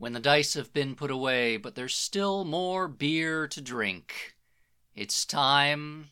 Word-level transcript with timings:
when 0.00 0.14
the 0.14 0.18
dice 0.18 0.54
have 0.54 0.72
been 0.72 0.94
put 0.94 1.10
away, 1.10 1.58
but 1.58 1.74
there's 1.74 1.94
still 1.94 2.42
more 2.42 2.88
beer 2.88 3.46
to 3.46 3.60
drink. 3.60 4.34
It's 4.94 5.26
time 5.26 6.08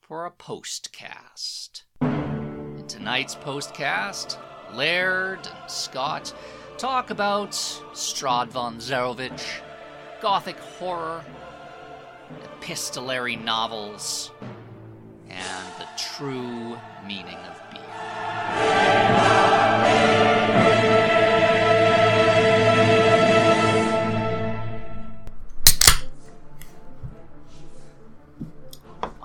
for 0.00 0.24
a 0.24 0.30
postcast. 0.30 1.82
In 2.00 2.84
tonight's 2.88 3.34
postcast, 3.34 4.38
Laird 4.72 5.40
and 5.46 5.70
Scott 5.70 6.34
talk 6.78 7.10
about 7.10 7.50
Strahd 7.50 8.48
von 8.48 8.78
Zarovich, 8.78 9.60
gothic 10.22 10.58
horror, 10.58 11.22
epistolary 12.42 13.36
novels, 13.36 14.32
and 15.28 15.68
the 15.78 15.86
true 15.98 16.74
meaning 17.06 17.36
of 17.36 17.70
beer. 17.70 18.85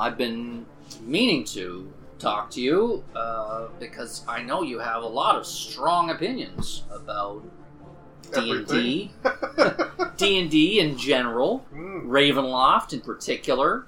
I've 0.01 0.17
been 0.17 0.65
meaning 1.01 1.43
to 1.45 1.93
talk 2.17 2.49
to 2.51 2.61
you 2.61 3.03
uh, 3.15 3.67
because 3.79 4.23
I 4.27 4.41
know 4.41 4.63
you 4.63 4.79
have 4.79 5.03
a 5.03 5.07
lot 5.07 5.35
of 5.35 5.45
strong 5.45 6.09
opinions 6.09 6.83
about 6.91 7.43
D 8.33 8.49
and 8.51 8.67
D, 8.67 9.11
D 10.17 10.39
and 10.39 10.49
D 10.49 10.79
in 10.79 10.97
general, 10.97 11.65
Mm. 11.71 12.05
Ravenloft 12.07 12.93
in 12.93 13.01
particular. 13.01 13.85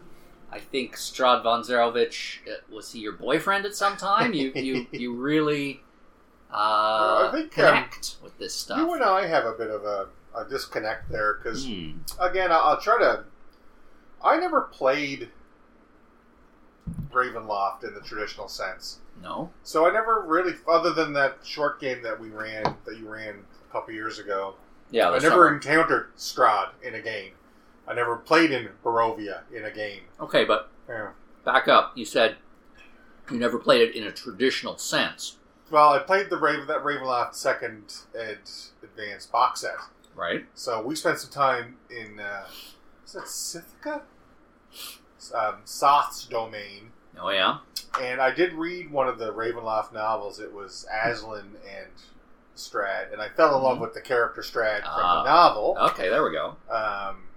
I 0.51 0.59
think 0.59 0.95
Strahd 0.95 1.41
von 1.41 1.63
Zarovich 1.63 2.37
uh, 2.47 2.57
was 2.71 2.91
he 2.91 2.99
your 2.99 3.13
boyfriend 3.13 3.65
at 3.65 3.75
some 3.75 3.97
time? 3.97 4.33
You 4.33 4.51
you 4.55 4.85
you 4.91 5.15
really 5.15 5.81
uh, 6.51 7.27
I 7.27 7.29
think, 7.31 7.57
um, 7.57 7.85
with 8.21 8.37
this 8.37 8.53
stuff. 8.53 8.77
You 8.77 8.93
and 8.93 9.03
I 9.03 9.25
have 9.25 9.45
a 9.45 9.53
bit 9.53 9.71
of 9.71 9.83
a, 9.83 10.09
a 10.37 10.47
disconnect 10.47 11.09
there 11.09 11.33
because, 11.41 11.65
Hmm. 11.65 11.93
again, 12.19 12.51
I'll, 12.51 12.59
I'll 12.61 12.79
try 12.81 12.99
to. 12.99 13.23
I 14.23 14.37
never 14.39 14.61
played 14.61 15.29
Ravenloft 17.11 17.83
in 17.83 17.93
the 17.93 18.01
traditional 18.01 18.47
sense, 18.47 18.99
No, 19.21 19.51
so 19.63 19.87
I 19.87 19.91
never 19.93 20.23
really, 20.25 20.53
other 20.67 20.91
than 20.93 21.13
that 21.13 21.37
short 21.43 21.79
game 21.79 22.01
that 22.03 22.19
we 22.19 22.29
ran, 22.29 22.63
that 22.85 22.97
you 22.97 23.07
ran 23.07 23.43
a 23.69 23.71
couple 23.71 23.93
years 23.93 24.19
ago, 24.19 24.55
yeah, 24.91 25.09
I 25.09 25.19
never 25.19 25.45
not- 25.49 25.53
encountered 25.63 26.15
Strahd 26.17 26.69
in 26.81 26.95
a 26.95 27.01
game. 27.01 27.33
I 27.87 27.93
never 27.93 28.15
played 28.17 28.51
in 28.51 28.69
Barovia 28.83 29.41
in 29.53 29.65
a 29.65 29.71
game. 29.71 30.01
okay, 30.19 30.43
but 30.45 30.69
Yeah. 30.89 31.09
back 31.45 31.67
up. 31.67 31.91
You 31.95 32.05
said 32.05 32.37
you 33.29 33.37
never 33.39 33.57
played 33.59 33.81
it 33.81 33.95
in 33.95 34.03
a 34.05 34.11
traditional 34.11 34.77
sense, 34.77 35.37
Well, 35.71 35.89
I 35.93 35.99
played 35.99 36.29
the 36.29 36.37
Raven 36.37 36.67
that 36.67 36.83
Ravenloft 36.83 37.35
second 37.35 37.93
ed 38.13 38.39
advanced 38.83 39.31
box 39.31 39.61
set. 39.61 39.75
right? 40.15 40.45
So 40.53 40.81
we 40.81 40.95
spent 40.95 41.19
some 41.19 41.31
time 41.31 41.77
in 41.89 42.19
uh, 42.19 42.45
is 43.05 43.13
that 43.13 43.23
Sithicus? 43.25 44.01
Um, 45.33 45.55
Soth's 45.65 46.25
domain, 46.25 46.91
Oh 47.19 47.29
yeah, 47.29 47.57
and 47.99 48.21
I 48.21 48.31
did 48.31 48.53
read 48.53 48.91
one 48.91 49.07
of 49.07 49.17
the 49.17 49.33
Ravenloft 49.33 49.91
novels. 49.93 50.39
It 50.39 50.53
was 50.53 50.85
Aslan 51.03 51.55
and 51.67 51.87
Strahd, 52.55 53.11
and 53.11 53.21
I 53.21 53.29
fell 53.29 53.55
in 53.57 53.63
love 53.63 53.77
Mhm. 53.77 53.81
with 53.81 53.93
the 53.95 54.01
character 54.01 54.41
Strahd 54.41 54.81
from 54.81 54.89
Ah. 55.03 55.23
the 55.23 55.29
novel. 55.29 55.77
okay, 55.81 56.09
there 56.09 56.23
we 56.23 56.31
go. 56.31 56.49
Um, 56.69 57.27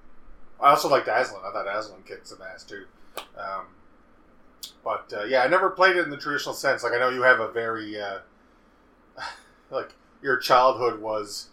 I 0.61 0.70
also 0.70 0.89
liked 0.89 1.08
Aslan. 1.08 1.42
I 1.44 1.52
thought 1.52 1.67
Aslan 1.67 2.02
kicked 2.02 2.27
some 2.28 2.42
ass 2.42 2.64
too. 2.64 2.86
Um, 3.39 3.67
but 4.84 5.12
uh, 5.17 5.24
yeah, 5.24 5.42
I 5.42 5.48
never 5.48 5.70
played 5.70 5.97
it 5.97 6.05
in 6.05 6.11
the 6.11 6.17
traditional 6.17 6.55
sense. 6.55 6.83
Like 6.83 6.92
I 6.92 6.98
know 6.98 7.08
you 7.08 7.22
have 7.22 7.41
a 7.41 7.48
very 7.48 8.00
uh, 8.00 8.19
like 9.70 9.94
your 10.22 10.36
childhood 10.36 11.00
was 11.00 11.48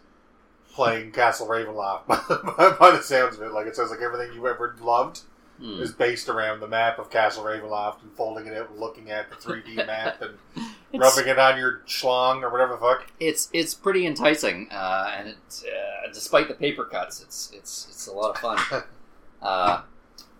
playing 0.74 1.12
Castle 1.12 1.46
Ravenloft 1.46 2.06
by, 2.56 2.70
by 2.78 2.90
the 2.90 3.02
sounds 3.02 3.36
of 3.36 3.42
it. 3.42 3.52
Like 3.52 3.66
it 3.66 3.76
says 3.76 3.90
like 3.90 4.00
everything 4.00 4.32
you 4.34 4.46
ever 4.48 4.74
loved 4.80 5.20
Hmm. 5.58 5.80
is 5.80 5.92
based 5.92 6.28
around 6.28 6.58
the 6.58 6.66
map 6.66 6.98
of 6.98 7.10
Castle 7.10 7.44
Ravenloft 7.44 8.02
and 8.02 8.12
folding 8.12 8.46
it 8.46 8.56
out 8.56 8.70
and 8.70 8.80
looking 8.80 9.10
at 9.10 9.30
the 9.30 9.36
3D 9.36 9.76
map 9.86 10.20
and 10.20 10.36
rubbing 10.92 11.28
it 11.28 11.38
on 11.38 11.56
your 11.56 11.82
schlong 11.86 12.42
or 12.42 12.50
whatever 12.50 12.72
the 12.72 12.80
fuck. 12.80 13.06
it's 13.20 13.50
it's 13.52 13.72
pretty 13.72 14.04
enticing, 14.04 14.68
uh, 14.72 15.12
and 15.16 15.28
it, 15.28 15.64
uh, 15.64 16.12
despite 16.12 16.48
the 16.48 16.54
paper 16.54 16.84
cuts, 16.84 17.22
it's 17.22 17.52
it's 17.54 17.86
it's 17.88 18.06
a 18.08 18.12
lot 18.12 18.30
of 18.30 18.38
fun. 18.38 18.82
uh, 19.42 19.82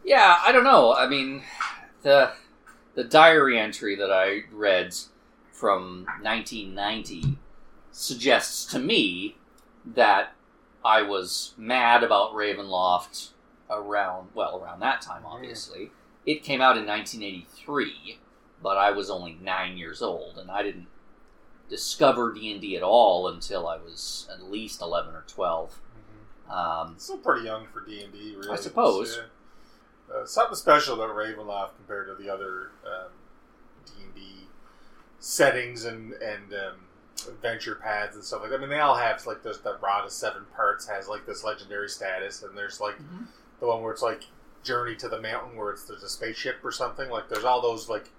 yeah, 0.05 0.39
I 0.45 0.51
don't 0.51 0.65
know. 0.65 0.93
I 0.95 1.07
mean, 1.09 1.43
the 2.03 2.33
the 2.95 3.05
diary 3.05 3.59
entry 3.59 3.95
that 3.97 4.11
I 4.11 4.43
read 4.53 4.95
from 5.53 6.07
1990 6.23 7.39
suggests 7.93 8.65
to 8.67 8.79
me 8.81 9.37
that 9.85 10.33
I 10.85 11.03
was 11.03 11.55
mad 11.57 12.03
about 12.03 12.33
Ravenloft 12.33 13.31
around 13.79 14.29
well 14.35 14.61
around 14.63 14.81
that 14.81 15.01
time. 15.01 15.23
Obviously, 15.27 15.91
it 16.27 16.43
came 16.43 16.61
out 16.61 16.77
in 16.77 16.87
1983, 16.87 18.19
but 18.63 18.77
I 18.77 18.91
was 18.91 19.11
only 19.11 19.37
nine 19.43 19.77
years 19.77 20.01
old, 20.03 20.39
and 20.39 20.51
I 20.51 20.63
didn't 20.63 20.87
discover 21.69 22.33
D 22.33 22.53
and 22.53 22.61
D 22.61 22.77
at 22.77 22.83
all 22.83 23.29
until 23.29 23.67
I 23.67 23.77
was 23.77 24.29
at 24.33 24.43
least 24.51 24.81
11 24.83 25.15
or 25.15 25.25
12. 25.27 25.81
Um, 26.51 26.95
Still 26.99 27.19
pretty 27.19 27.47
young 27.47 27.67
for 27.67 27.81
D 27.85 28.03
and 28.03 28.13
D, 28.13 28.35
really. 28.37 28.51
I 28.51 28.57
suppose. 28.57 29.17
Yeah. 29.19 30.15
Uh, 30.15 30.27
something 30.27 30.55
special 30.55 30.95
about 30.95 31.17
Ravenloft 31.17 31.77
compared 31.77 32.07
to 32.09 32.15
the 32.23 32.31
other 32.31 32.71
D 33.87 33.93
and 34.03 34.15
D 34.15 34.21
settings 35.19 35.85
and 35.87 36.13
and 36.15 36.53
um, 36.53 36.75
adventure 37.27 37.75
paths 37.75 38.15
and 38.15 38.23
stuff 38.23 38.43
like 38.43 38.51
that. 38.51 38.57
I 38.59 38.61
mean, 38.61 38.69
they 38.69 38.81
all 38.81 38.97
have 38.97 39.25
like 39.27 39.43
this. 39.43 39.57
The 39.59 39.79
Rod 39.83 40.05
of 40.05 40.13
Seven 40.13 40.43
Parts 40.55 40.87
has 40.89 41.09
like 41.09 41.25
this 41.27 41.43
legendary 41.43 41.89
status, 41.89 42.43
and 42.43 42.57
there's 42.57 42.81
like 42.81 42.97
Mhm. 42.99 43.27
The 43.61 43.67
one 43.67 43.83
where 43.83 43.93
it's 43.93 44.03
like 44.03 44.25
Journey 44.63 44.95
to 44.97 45.09
the 45.09 45.21
Mountain, 45.21 45.57
where 45.57 45.71
it's 45.71 45.85
there's 45.85 46.03
a 46.03 46.09
spaceship 46.09 46.57
or 46.65 46.73
something. 46.73 47.11
Like 47.11 47.29
there's 47.29 47.45
all 47.45 47.61
those 47.61 47.89
like 47.89 48.11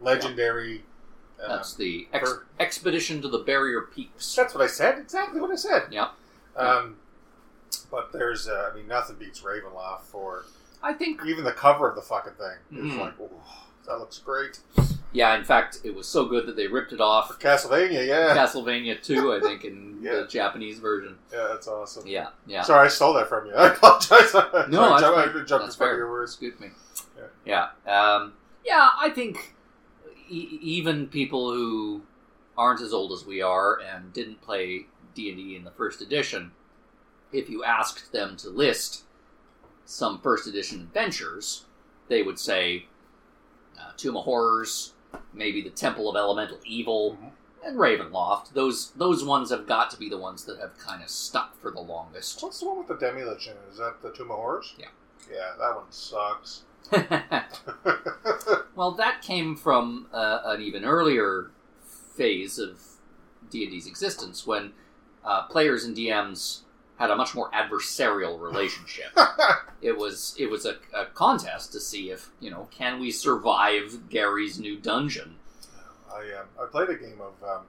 legendary. 0.00 0.84
Um, 1.42 1.48
That's 1.48 1.74
the 1.74 2.06
ex- 2.12 2.28
for- 2.28 2.46
expedition 2.58 3.22
to 3.22 3.28
the 3.28 3.38
Barrier 3.38 3.82
Peaks. 3.82 4.34
That's 4.34 4.54
what 4.54 4.62
I 4.62 4.66
said. 4.66 4.98
Exactly 4.98 5.40
what 5.40 5.50
I 5.50 5.54
said. 5.56 5.84
Yeah. 5.90 6.08
Um, 6.56 6.96
but 7.90 8.12
there's, 8.12 8.46
uh, 8.46 8.70
I 8.70 8.76
mean, 8.76 8.86
nothing 8.88 9.16
beats 9.16 9.40
Ravenloft 9.40 10.02
for 10.02 10.44
I 10.82 10.92
think, 10.92 11.22
even 11.26 11.44
the 11.44 11.52
cover 11.52 11.88
of 11.88 11.94
the 11.94 12.02
fucking 12.02 12.32
thing. 12.34 12.56
It's 12.72 12.94
Mhm. 12.94 13.00
like, 13.00 13.14
oh, 13.20 13.30
that 13.86 13.98
looks 13.98 14.18
great. 14.18 14.60
Yeah. 15.12 15.36
In 15.36 15.44
fact, 15.44 15.80
it 15.84 15.94
was 15.94 16.06
so 16.06 16.24
good 16.26 16.46
that 16.46 16.56
they 16.56 16.66
ripped 16.66 16.92
it 16.92 16.96
For 16.98 17.02
off. 17.02 17.38
Castlevania, 17.38 18.06
yeah, 18.06 18.34
Castlevania 18.36 19.02
2, 19.02 19.32
I 19.34 19.40
think, 19.40 19.64
in 19.64 19.98
Yeah. 20.02 20.20
the 20.20 20.26
Japanese 20.26 20.78
version. 20.78 21.16
yeah, 21.32 21.48
that's 21.50 21.68
awesome. 21.68 22.06
Yeah, 22.06 22.28
yeah. 22.46 22.62
Sorry, 22.62 22.86
I 22.86 22.88
stole 22.88 23.12
that 23.14 23.28
from 23.28 23.46
you. 23.46 23.52
I 23.56 23.68
apologize. 23.68 24.32
No, 24.68 24.88
Sorry, 24.88 24.90
that's 24.90 25.02
jump- 25.02 25.16
I 25.16 25.24
jumped 25.26 25.50
in 25.50 25.58
front 25.58 25.72
fair. 25.76 25.92
of 25.92 25.98
your 25.98 26.10
words. 26.10 26.32
Excuse 26.32 26.58
me. 26.60 26.68
Yeah. 27.44 27.68
Um, 27.86 28.32
yeah, 28.64 28.90
I 28.98 29.10
think 29.10 29.54
e- 30.30 30.58
even 30.62 31.06
people 31.08 31.52
who 31.52 32.02
aren't 32.56 32.80
as 32.80 32.92
old 32.92 33.12
as 33.12 33.24
we 33.26 33.40
are 33.42 33.78
and 33.80 34.12
didn't 34.12 34.40
play 34.42 34.86
D&D 35.14 35.56
in 35.56 35.64
the 35.64 35.70
first 35.70 36.00
edition, 36.02 36.52
if 37.32 37.48
you 37.50 37.62
asked 37.64 38.12
them 38.12 38.36
to 38.38 38.48
list 38.50 39.04
some 39.84 40.20
first 40.20 40.46
edition 40.46 40.80
adventures, 40.80 41.64
they 42.08 42.22
would 42.22 42.38
say 42.38 42.86
uh, 43.78 43.90
Tomb 43.96 44.16
of 44.16 44.24
Horrors, 44.24 44.92
maybe 45.32 45.62
the 45.62 45.70
Temple 45.70 46.08
of 46.10 46.16
Elemental 46.16 46.58
Evil, 46.64 47.16
Mhm. 47.20 47.30
and 47.64 47.76
Ravenloft. 47.76 48.52
Those 48.54 48.90
those 48.92 49.22
ones 49.24 49.50
have 49.50 49.66
got 49.66 49.90
to 49.90 49.96
be 49.98 50.08
the 50.08 50.18
ones 50.18 50.44
that 50.46 50.58
have 50.60 50.76
kind 50.78 51.02
of 51.02 51.08
stuck 51.10 51.54
for 51.60 51.70
the 51.70 51.80
longest. 51.80 52.42
What's 52.42 52.60
the 52.60 52.66
one 52.68 52.78
with 52.78 52.88
the 52.88 52.94
demi 52.96 53.22
lich 53.22 53.46
in 53.46 53.52
it? 53.52 53.58
Is 53.70 53.78
that 53.78 54.00
the 54.02 54.10
Tomb 54.12 54.30
of 54.30 54.36
Horrors? 54.38 54.74
Yeah. 54.78 54.86
Yeah, 55.30 55.52
that 55.58 55.76
one 55.76 55.90
sucks. 55.90 56.62
Well, 58.74 58.92
that 58.92 59.20
came 59.20 59.56
from 59.56 60.06
uh, 60.12 60.40
an 60.44 60.62
even 60.62 60.84
earlier 60.84 61.50
phase 62.16 62.58
of 62.58 62.80
D 63.50 63.64
and 63.64 63.72
D's 63.72 63.86
existence 63.86 64.46
when 64.46 64.72
uh, 65.24 65.42
players 65.48 65.84
and 65.84 65.94
DMs 65.94 66.60
had 67.00 67.10
a 67.10 67.16
much 67.16 67.34
more 67.34 67.50
adversarial 67.50 68.38
relationship. 68.38 69.06
it 69.82 69.96
was 69.96 70.36
it 70.38 70.46
was 70.50 70.66
a, 70.66 70.76
a 70.94 71.06
contest 71.06 71.72
to 71.72 71.80
see 71.80 72.10
if 72.10 72.30
you 72.40 72.50
know 72.50 72.68
can 72.70 73.00
we 73.00 73.10
survive 73.10 74.08
Gary's 74.10 74.60
new 74.60 74.78
dungeon. 74.78 75.36
I 76.12 76.20
um, 76.38 76.46
I 76.60 76.66
played 76.70 76.90
a 76.90 76.94
game 76.94 77.20
of 77.20 77.42
um, 77.48 77.64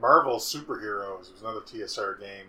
Marvel 0.00 0.36
Superheroes. 0.36 1.28
It 1.28 1.32
was 1.32 1.40
another 1.42 1.60
TSR 1.60 2.20
game. 2.20 2.46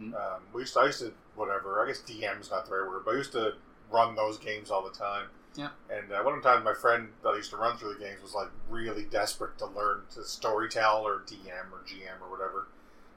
Mhm. 0.00 0.14
Um, 0.14 0.40
we 0.54 0.62
used 0.62 0.72
to, 0.74 0.80
I 0.80 0.86
used 0.86 1.00
to 1.00 1.12
whatever. 1.36 1.82
I 1.84 1.86
guess 1.86 2.00
DM's 2.00 2.50
not 2.50 2.66
the 2.66 2.74
right 2.74 2.88
word, 2.88 3.02
but 3.04 3.14
I 3.14 3.18
used 3.18 3.32
to 3.32 3.54
run 3.90 4.14
those 4.14 4.38
games 4.38 4.70
all 4.70 4.82
the 4.82 4.96
time. 4.96 5.26
Yeah. 5.56 5.70
And 5.90 6.12
uh, 6.12 6.22
one 6.22 6.40
time, 6.40 6.62
my 6.64 6.74
friend 6.74 7.08
that 7.22 7.30
I 7.30 7.36
used 7.36 7.50
to 7.50 7.56
run 7.56 7.76
through 7.76 7.94
the 7.94 8.00
games 8.00 8.22
was 8.22 8.34
like 8.34 8.48
really 8.70 9.04
desperate 9.04 9.58
to 9.58 9.66
learn 9.66 10.02
to 10.14 10.20
storytell 10.20 11.02
or 11.02 11.24
DM 11.26 11.72
or 11.72 11.82
GM 11.86 12.22
or 12.22 12.30
whatever. 12.30 12.68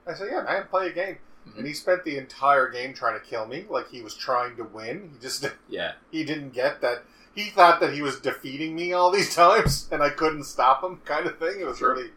I 0.08 0.14
said, 0.16 0.30
"Yeah, 0.32 0.42
man, 0.42 0.66
play 0.70 0.88
a 0.88 0.92
game." 0.94 1.18
And 1.58 1.68
he 1.68 1.74
spent 1.74 2.04
the 2.04 2.18
entire 2.18 2.70
game 2.70 2.94
trying 2.94 3.20
to 3.20 3.26
kill 3.26 3.46
me, 3.46 3.66
like 3.70 3.90
he 3.90 4.02
was 4.02 4.16
trying 4.16 4.56
to 4.58 4.64
win. 4.64 5.12
He 5.14 5.20
just 5.20 5.46
Yeah, 5.70 5.94
he 6.12 6.24
didn't 6.24 6.54
get 6.54 6.82
that. 6.82 7.04
He 7.36 7.50
thought 7.50 7.80
that 7.80 7.94
he 7.94 8.02
was 8.02 8.20
defeating 8.20 8.76
me 8.76 8.94
all 8.94 9.12
these 9.12 9.36
times, 9.44 9.88
and 9.92 10.02
I 10.04 10.10
couldn't 10.10 10.44
stop 10.46 10.84
him, 10.84 11.02
kind 11.06 11.26
of 11.28 11.38
thing. 11.40 11.60
It 11.60 11.66
was 11.66 11.78
Sure. 11.80 11.94
really, 11.96 12.10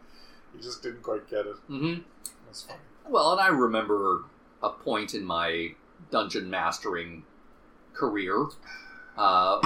he 0.55 0.61
just 0.61 0.81
didn't 0.83 1.01
quite 1.03 1.29
get 1.29 1.45
it. 1.45 1.55
Mm-hmm. 1.69 2.01
Was 2.47 2.63
funny. 2.63 2.79
Well, 3.09 3.31
and 3.31 3.41
I 3.41 3.47
remember 3.47 4.23
a 4.63 4.69
point 4.69 5.13
in 5.13 5.23
my 5.23 5.73
dungeon 6.11 6.49
mastering 6.49 7.23
career. 7.93 8.47
Uh, 9.17 9.59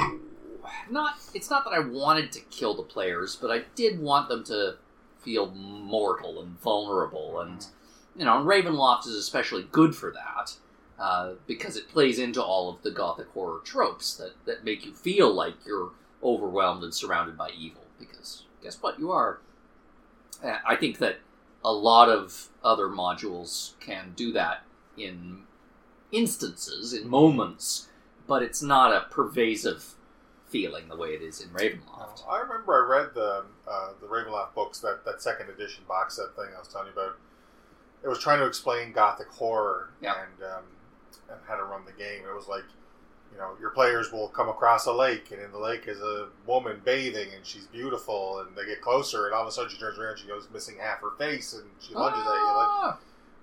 not 0.89 1.15
it's 1.33 1.49
not 1.49 1.63
that 1.65 1.71
I 1.71 1.79
wanted 1.79 2.31
to 2.33 2.39
kill 2.49 2.73
the 2.75 2.83
players, 2.83 3.35
but 3.35 3.51
I 3.51 3.63
did 3.75 3.99
want 3.99 4.29
them 4.29 4.43
to 4.45 4.75
feel 5.19 5.51
mortal 5.51 6.41
and 6.41 6.59
vulnerable, 6.61 7.39
and 7.41 7.65
you 8.15 8.25
know, 8.25 8.37
and 8.37 8.47
Ravenloft 8.47 9.07
is 9.07 9.15
especially 9.15 9.67
good 9.71 9.95
for 9.95 10.11
that 10.11 10.55
uh, 10.99 11.33
because 11.47 11.75
it 11.75 11.89
plays 11.89 12.19
into 12.19 12.41
all 12.41 12.69
of 12.69 12.81
the 12.83 12.91
gothic 12.91 13.27
horror 13.29 13.59
tropes 13.63 14.13
that 14.15 14.33
that 14.45 14.63
make 14.63 14.85
you 14.85 14.93
feel 14.93 15.33
like 15.33 15.55
you're 15.65 15.91
overwhelmed 16.23 16.83
and 16.83 16.93
surrounded 16.93 17.37
by 17.37 17.49
evil. 17.57 17.83
Because 17.99 18.43
guess 18.63 18.81
what, 18.81 18.99
you 18.99 19.11
are. 19.11 19.39
Uh, 20.43 20.57
I 20.67 20.75
think 20.75 20.97
that 20.99 21.19
a 21.63 21.71
lot 21.71 22.09
of 22.09 22.49
other 22.63 22.87
modules 22.87 23.79
can 23.79 24.13
do 24.15 24.31
that 24.33 24.63
in 24.97 25.43
instances, 26.11 26.93
in 26.93 27.07
moments, 27.07 27.87
but 28.27 28.43
it's 28.43 28.61
not 28.61 28.93
a 28.93 29.07
pervasive 29.09 29.95
feeling 30.47 30.89
the 30.89 30.97
way 30.97 31.09
it 31.09 31.21
is 31.21 31.41
in 31.41 31.49
Ravenloft. 31.49 32.23
I 32.29 32.39
remember 32.41 32.73
I 32.85 32.99
read 32.99 33.13
the 33.13 33.45
uh, 33.67 33.89
the 34.01 34.07
Ravenloft 34.07 34.53
books 34.53 34.79
that 34.79 35.05
that 35.05 35.21
second 35.21 35.49
edition 35.49 35.83
box 35.87 36.17
set 36.17 36.35
thing 36.35 36.53
I 36.55 36.59
was 36.59 36.67
telling 36.67 36.87
you 36.87 36.93
about. 36.93 37.17
It 38.03 38.07
was 38.07 38.19
trying 38.19 38.39
to 38.39 38.45
explain 38.45 38.91
gothic 38.93 39.27
horror 39.29 39.89
Yeah. 40.01 40.15
and 40.23 40.43
um, 40.43 40.63
and 41.29 41.39
how 41.47 41.55
to 41.55 41.63
run 41.63 41.85
the 41.85 41.91
game. 41.91 42.23
It 42.27 42.33
was 42.35 42.47
like, 42.47 42.63
you 43.31 43.37
know, 43.37 43.51
your 43.59 43.69
players 43.69 44.11
will 44.11 44.27
come 44.29 44.49
across 44.49 44.85
a 44.85 44.91
lake, 44.93 45.31
and 45.31 45.41
in 45.41 45.51
the 45.51 45.59
lake 45.59 45.87
is 45.87 46.01
a 46.01 46.27
woman 46.45 46.81
bathing, 46.83 47.29
and 47.35 47.45
she's 47.45 47.65
beautiful, 47.67 48.39
and 48.39 48.55
they 48.57 48.65
get 48.65 48.81
closer, 48.81 49.25
and 49.27 49.33
all 49.35 49.43
of 49.43 49.47
a 49.47 49.51
sudden 49.51 49.69
she 49.71 49.77
turns 49.77 49.97
around, 49.97 50.11
and 50.11 50.19
she 50.19 50.27
goes 50.27 50.47
missing 50.53 50.75
half 50.79 50.99
her 51.01 51.11
face, 51.17 51.53
and 51.53 51.63
she 51.79 51.93
lunges 51.93 52.19
at 52.21 52.25
you. 52.33 52.45
Like, 52.45 52.67
Ah! 52.69 52.97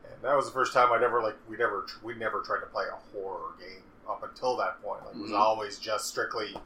and 0.04 0.22
that 0.22 0.36
was 0.36 0.44
the 0.46 0.52
first 0.52 0.72
time 0.74 0.92
I'd 0.92 1.02
ever 1.02 1.22
like 1.22 1.36
we'd 1.48 1.60
ever 1.60 1.86
we 2.02 2.14
never 2.14 2.40
tried 2.42 2.60
to 2.60 2.66
play 2.66 2.84
a 2.86 3.16
horror 3.16 3.52
game 3.58 3.82
up 4.08 4.22
until 4.22 4.56
that 4.56 4.82
point. 4.82 5.04
Like 5.06 5.14
it 5.14 5.20
was 5.22 5.30
Mhm. 5.30 5.38
always 5.38 5.78
just 5.78 6.06
strictly 6.06 6.56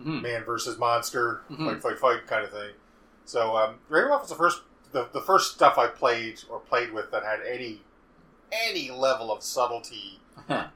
Mhm. 0.00 0.22
man 0.22 0.44
versus 0.44 0.76
monster, 0.78 1.42
Mhm. 1.50 1.66
fight, 1.66 1.82
fight, 1.82 1.98
fight 1.98 2.26
kind 2.26 2.44
of 2.44 2.50
thing. 2.50 2.74
So 3.24 3.56
um, 3.56 3.78
Ravenloft 3.90 4.20
was 4.22 4.28
the 4.30 4.34
first 4.34 4.62
the, 4.92 5.08
the 5.12 5.20
first 5.20 5.54
stuff 5.54 5.78
I 5.78 5.86
played 5.86 6.42
or 6.50 6.58
played 6.60 6.92
with 6.92 7.10
that 7.10 7.22
had 7.24 7.40
any 7.46 7.82
any 8.52 8.90
level 8.90 9.30
of 9.32 9.42
subtlety 9.42 10.20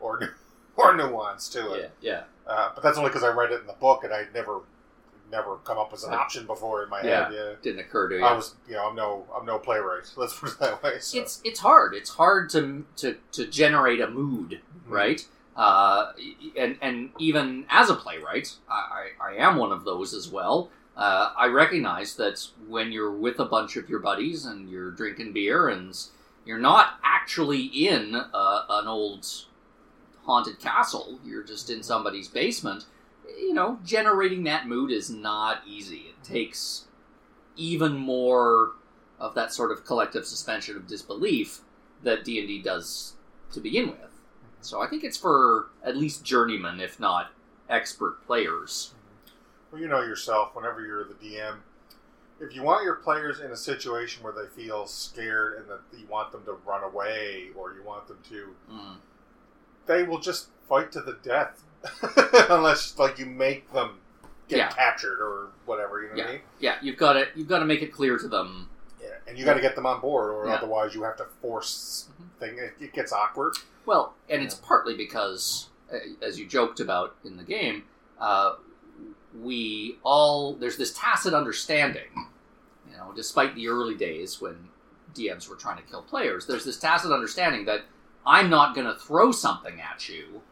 or 0.01 0.35
or 0.77 0.97
nuance 0.97 1.49
to 1.51 1.73
it. 1.73 1.93
yeah. 2.01 2.23
Uh, 2.47 2.71
but 2.75 2.83
that's 2.83 2.99
only 2.99 3.09
because 3.11 3.23
I 3.23 3.33
read 3.33 3.53
it 3.53 3.61
in 3.61 3.67
the 3.67 3.73
book 3.75 4.05
and 4.05 4.13
I'd 4.13 4.35
never 4.35 4.61
never 5.31 5.57
come 5.65 5.79
up 5.79 5.91
as 5.95 6.05
an 6.05 6.13
option 6.13 6.45
before 6.47 6.83
in 6.83 6.91
my 6.91 7.01
Yeah. 7.03 7.25
head. 7.25 7.33
Yeah. 7.35 7.53
Didn't 7.63 7.81
occur 7.81 8.09
to 8.11 8.17
you. 8.19 8.25
I 8.25 8.35
was, 8.35 8.55
you 8.69 8.75
know, 8.75 8.89
I'm 8.91 8.95
no, 8.97 9.27
I'm 9.35 9.47
no 9.47 9.59
playwright. 9.59 10.11
Let's 10.17 10.39
put 10.39 10.51
it 10.51 10.59
that 10.59 10.83
way. 10.83 10.99
So. 10.99 11.19
it's 11.19 11.41
it's 11.45 11.61
hard. 11.61 11.95
It's 11.95 12.11
hard 12.11 12.51
to 12.51 12.85
to 12.97 13.17
to 13.33 13.47
generate 13.47 14.01
a 14.01 14.09
mood, 14.11 14.61
Mm-hmm. 14.85 14.93
right? 14.93 15.27
Uh, 15.57 16.13
and 16.57 16.77
and 16.83 17.11
even 17.19 17.65
as 17.71 17.89
a 17.91 17.95
playwright, 17.95 18.55
I, 18.71 19.11
I, 19.21 19.31
I 19.33 19.35
am 19.37 19.57
one 19.57 19.71
of 19.73 19.85
those 19.85 20.13
as 20.15 20.29
well. 20.29 20.71
Uh, 20.97 21.33
I 21.37 21.47
recognize 21.47 22.17
that 22.17 22.47
when 22.69 22.93
you're 22.93 23.13
with 23.13 23.39
a 23.39 23.45
bunch 23.45 23.77
of 23.77 23.89
your 23.89 24.01
buddies 24.01 24.45
and 24.45 24.69
you're 24.69 24.91
drinking 24.91 25.33
beer 25.33 25.69
and 25.69 25.97
you're 26.45 26.59
not 26.59 26.99
actually 27.03 27.63
in 27.63 28.15
a, 28.15 28.65
an 28.69 28.87
old 28.87 29.27
haunted 30.25 30.59
castle, 30.59 31.19
you're 31.25 31.43
just 31.43 31.71
in 31.71 31.83
somebody's 31.83 32.29
basement. 32.29 32.85
You 33.39 33.55
know, 33.55 33.79
generating 33.85 34.45
that 34.45 34.69
mood 34.69 34.91
is 34.91 35.09
not 35.09 35.63
easy. 35.67 36.11
It 36.11 36.23
takes 36.23 36.85
even 37.57 37.97
more 37.97 38.73
of 39.19 39.35
that 39.35 39.53
sort 39.53 39.71
of 39.71 39.85
collective 39.87 40.27
suspension 40.27 40.77
of 40.77 40.87
disbelief 40.87 41.61
that 42.03 42.25
D 42.25 42.39
and 42.39 42.49
D 42.49 42.61
does 42.61 43.15
to 43.53 43.61
begin 43.61 43.89
with. 43.89 44.21
So 44.61 44.81
I 44.81 44.89
think 44.89 45.05
it's 45.05 45.17
for 45.17 45.69
at 45.85 45.97
least 45.97 46.25
journeymen, 46.25 46.81
if 46.81 47.01
not 47.01 47.33
expert 47.69 48.25
players. 48.27 48.95
Well, 49.73 49.81
you 49.81 49.89
know 49.89 50.03
yourself, 50.03 50.55
whenever 50.55 50.85
you're 50.85 51.05
the 51.05 51.15
DM, 51.15 51.57
if 52.41 52.55
you 52.55 52.63
want 52.63 52.85
your 52.85 52.97
players 52.97 53.41
in 53.41 53.51
a 53.53 53.57
situation 53.57 54.23
where 54.23 54.33
they 54.33 54.47
feel 54.47 54.87
scared 54.87 55.59
and 55.59 55.69
that 55.69 55.81
you 55.99 56.07
want 56.09 56.31
them 56.31 56.45
to 56.45 56.53
run 56.67 56.85
away 56.85 57.49
or 57.57 57.73
you 57.73 57.83
want 57.83 58.07
them 58.07 58.19
to, 58.29 58.55
Mm. 58.71 58.97
they 59.87 60.03
will 60.03 60.19
just 60.19 60.49
fight 60.69 60.93
to 60.93 61.01
the 61.01 61.15
death. 61.23 61.63
Unless, 62.51 62.99
like, 62.99 63.19
you 63.19 63.25
make 63.27 63.73
them 63.73 63.99
get 64.49 64.59
Yeah. 64.59 64.69
captured 64.71 65.21
or 65.21 65.49
whatever, 65.65 66.03
you 66.03 66.09
know 66.11 66.17
what 66.17 66.27
I 66.27 66.33
mean? 66.33 66.43
Yeah, 66.61 66.77
you've 66.83 66.99
got 66.99 67.15
to 67.15 67.27
you've 67.35 67.49
got 67.49 67.61
to 67.61 67.65
make 67.65 67.81
it 67.83 67.93
clear 67.93 68.19
to 68.19 68.29
them. 68.29 68.69
Yeah. 69.01 69.09
And 69.27 69.39
you 69.39 69.45
got 69.47 69.55
to 69.55 69.61
get 69.61 69.75
them 69.75 69.87
on 69.87 70.01
board 70.01 70.31
or 70.33 70.47
Yeah. 70.47 70.55
otherwise 70.57 70.95
you 70.95 71.03
have 71.05 71.17
to 71.17 71.25
force 71.41 72.09
Mhm. 72.21 72.39
thing. 72.39 72.59
It, 72.59 72.75
it 72.79 72.93
gets 72.93 73.13
awkward. 73.13 73.55
Well, 73.87 74.15
and 74.29 74.43
it's 74.43 74.55
partly 74.55 74.97
because, 74.97 75.71
uh, 75.93 75.97
as 76.21 76.39
you 76.39 76.47
joked 76.47 76.79
about 76.79 77.17
in 77.25 77.37
the 77.37 77.43
game, 77.43 77.85
uh, 78.21 78.57
we 79.41 79.99
all 80.03 80.55
there's 80.55 80.77
this 80.77 80.93
tacit 80.93 81.35
understanding. 81.35 82.29
You 82.91 82.97
know, 82.97 83.13
despite 83.15 83.55
the 83.55 83.69
early 83.69 83.95
days 83.95 84.41
when 84.41 84.69
DMs 85.15 85.49
were 85.49 85.57
trying 85.57 85.77
to 85.77 85.83
kill 85.83 86.03
players, 86.03 86.47
there's 86.47 86.65
this 86.65 86.79
tacit 86.79 87.13
understanding 87.13 87.65
that 87.67 87.83
I'm 88.27 88.51
not 88.51 88.75
going 88.75 88.87
to 88.87 88.99
throw 88.99 89.33
something 89.33 89.81
at 89.81 90.09
you 90.09 90.43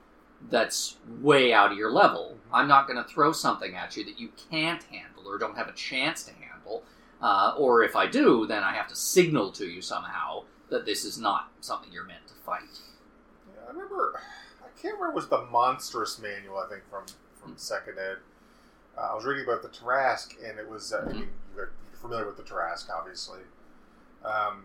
that's 0.49 0.97
way 1.21 1.53
out 1.53 1.73
of 1.73 1.79
your 1.79 1.93
level. 1.93 2.38
I'm 2.53 2.69
not 2.69 2.87
going 2.87 3.03
to 3.03 3.09
throw 3.09 3.32
something 3.32 3.75
at 3.75 3.97
you 3.97 4.05
that 4.05 4.19
you 4.19 4.31
can't 4.50 4.82
handle 4.85 5.29
or 5.29 5.38
don't 5.38 5.56
have 5.56 5.69
a 5.69 5.73
chance 5.73 6.25
to 6.25 6.32
handle. 6.32 6.82
Uh, 7.21 7.55
or 7.59 7.82
if 7.82 7.94
I 7.94 8.06
do, 8.06 8.47
then 8.47 8.62
I 8.62 8.73
have 8.75 8.88
to 8.88 8.97
signal 8.97 9.53
to 9.53 9.67
you 9.67 9.82
somehow 9.82 10.44
that 10.71 10.87
this 10.87 11.05
is 11.05 11.19
not 11.19 11.50
something 11.61 11.93
you're 11.93 12.05
meant 12.05 12.27
to 12.29 12.35
fight. 12.35 12.81
Yeah, 13.53 13.69
I 13.69 13.73
remember. 13.73 14.21
I 14.62 14.81
can't 14.81 14.94
remember. 14.94 15.12
It 15.12 15.17
was 15.17 15.29
the 15.29 15.44
monstrous 15.50 16.19
manual? 16.19 16.59
I 16.59 16.69
think 16.69 16.82
from 16.88 17.05
from 17.41 17.56
second 17.56 17.99
ed. 17.99 18.19
Uh, 19.00 19.08
I 19.12 19.14
was 19.14 19.25
reading 19.25 19.44
about 19.44 19.62
the 19.62 19.69
Tarrasque, 19.69 20.35
and 20.47 20.58
it 20.58 20.69
was. 20.69 20.93
Uh, 20.93 21.06
I 21.08 21.12
mean, 21.12 21.29
you're 21.56 21.70
familiar 21.94 22.26
with 22.26 22.37
the 22.37 22.43
Tarrasque, 22.43 22.91
obviously. 22.91 23.41
Um, 24.25 24.64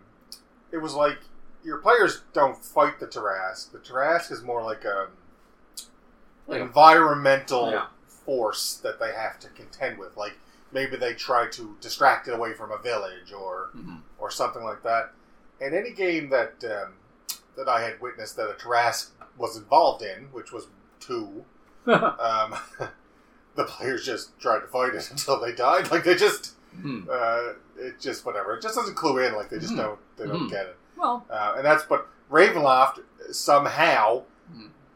it 0.71 0.77
was 0.77 0.93
like 0.93 1.19
your 1.63 1.77
players 1.77 2.21
don't 2.33 2.57
fight 2.57 2.99
the 2.99 3.07
Tarrasque. 3.07 3.71
The 3.71 3.79
Tarrasque 3.79 4.31
is 4.31 4.41
more 4.43 4.63
like 4.63 4.83
a 4.85 5.07
Like 6.47 6.61
environmental 6.61 7.71
Yeah. 7.71 7.87
force 8.07 8.75
that 8.83 8.99
they 8.99 9.13
have 9.13 9.39
to 9.39 9.49
contend 9.49 9.97
with. 9.97 10.15
Like 10.17 10.33
maybe 10.71 10.95
they 10.97 11.13
try 11.13 11.47
to 11.47 11.75
distract 11.81 12.27
it 12.27 12.33
away 12.33 12.53
from 12.53 12.71
a 12.71 12.77
village, 12.77 13.31
or 13.33 13.69
Mhm. 13.75 14.01
or 14.19 14.29
something 14.29 14.63
like 14.63 14.83
that. 14.83 15.11
And 15.61 15.73
any 15.73 15.91
game 15.91 16.29
that 16.29 16.63
um, 16.65 16.93
that 17.55 17.69
I 17.69 17.81
had 17.81 18.01
witnessed 18.01 18.35
that 18.35 18.49
a 18.49 18.53
Tarrasque 18.53 19.11
was 19.37 19.55
involved 19.57 20.01
in, 20.03 20.25
which 20.33 20.51
was 20.51 20.67
two, 20.99 21.45
um, 21.87 22.55
the 23.55 23.63
players 23.65 24.05
just 24.05 24.37
tried 24.39 24.59
to 24.59 24.67
fight 24.67 24.93
it 24.95 25.07
until 25.11 25.39
they 25.39 25.53
died. 25.53 25.89
Like 25.91 26.03
they 26.03 26.15
just, 26.15 26.53
Hmm. 26.81 27.03
uh, 27.09 27.53
it 27.77 27.99
just 27.99 28.25
whatever. 28.25 28.55
It 28.55 28.61
just 28.61 28.75
doesn't 28.75 28.95
clue 28.95 29.19
in. 29.19 29.33
Like 29.35 29.49
they 29.49 29.59
just 29.59 29.73
Mhm. 29.73 29.77
don't, 29.77 29.99
they 30.17 30.25
don't 30.27 30.47
Mhm. 30.47 30.49
get 30.49 30.65
it. 30.67 30.77
Well, 30.97 31.25
Uh, 31.29 31.53
and 31.57 31.65
that's 31.65 31.83
but 31.83 32.07
Ravenloft 32.31 32.99
somehow 33.31 34.23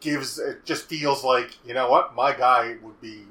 gives 0.01 0.39
it 0.39 0.63
just 0.65 0.85
feels 0.87 1.23
like 1.25 1.57
you 1.65 1.73
know 1.73 1.89
what 1.89 2.15
my 2.15 2.33
guy 2.33 2.77
would 2.81 2.99
be 3.01 3.25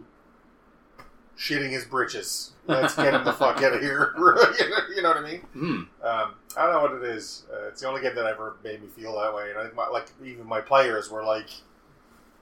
shitting 1.36 1.70
his 1.70 1.84
britches. 1.84 2.52
Let's 2.66 2.94
get 2.96 3.14
him 3.14 3.24
the 3.24 3.32
fuck 3.42 3.62
out 3.62 3.72
of 3.74 3.80
here. 3.80 4.12
you 4.94 5.02
know 5.02 5.08
what 5.10 5.16
I 5.18 5.22
mean? 5.22 5.40
hmm. 5.52 5.82
Um, 6.04 6.34
I 6.56 6.64
don't 6.66 6.72
know 6.72 6.80
what 6.82 6.92
it 6.92 7.04
is. 7.04 7.44
Uh, 7.52 7.68
it's 7.68 7.80
the 7.80 7.88
only 7.88 8.00
game 8.02 8.14
that 8.16 8.26
ever 8.26 8.56
made 8.64 8.82
me 8.82 8.88
feel 8.88 9.18
that 9.20 9.32
way. 9.34 9.50
And 9.50 9.58
I 9.58 9.62
think, 9.62 9.74
my, 9.76 9.86
like, 9.88 10.06
even 10.24 10.46
my 10.46 10.60
players 10.60 11.08
were 11.10 11.22
like, 11.24 11.48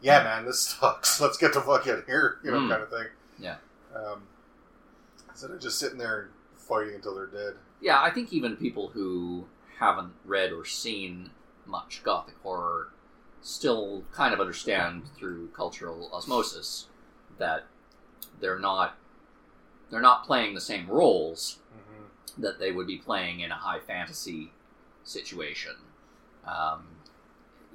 "Yeah, 0.00 0.23
man, 0.23 0.45
this 0.45 0.61
sucks. 0.61 1.21
Let's 1.21 1.37
get 1.38 1.53
the 1.53 1.61
fuck 1.61 1.87
out 1.88 1.99
of 2.00 2.07
here," 2.07 2.38
you 2.45 2.50
know, 2.50 2.59
Mm. 2.61 2.71
kind 2.71 2.83
of 2.83 2.91
thing. 2.91 3.07
Yeah. 3.38 3.57
Um, 3.95 4.23
instead 5.29 5.50
of 5.50 5.61
just 5.61 5.79
sitting 5.79 5.99
there 5.99 6.31
fighting 6.57 6.95
until 6.95 7.15
they're 7.15 7.26
dead. 7.26 7.55
yeah, 7.81 8.00
I 8.03 8.11
think 8.11 8.33
even 8.33 8.57
people 8.57 8.88
who 8.88 9.47
haven't 9.79 10.12
read 10.25 10.53
or 10.53 10.65
seen 10.65 11.31
much 11.67 12.03
gothic 12.03 12.35
horror 12.43 12.88
still 13.43 14.03
kind 14.12 14.33
of 14.35 14.41
understand 14.41 15.05
through 15.17 15.49
cultural 15.49 16.11
osmosis 16.12 16.87
that 17.38 17.67
they're 18.41 18.59
not 18.59 18.97
they're 19.91 20.00
not 20.00 20.25
playing 20.25 20.55
the 20.55 20.61
same 20.61 20.87
roles 20.88 21.59
Mm-hmm. 21.76 22.43
that 22.43 22.59
they 22.59 22.73
would 22.73 22.87
be 22.87 22.97
playing 22.99 23.41
in 23.41 23.50
a 23.53 23.57
high 23.57 23.79
fantasy 23.81 24.53
situation. 25.05 25.73
Um, 26.47 26.87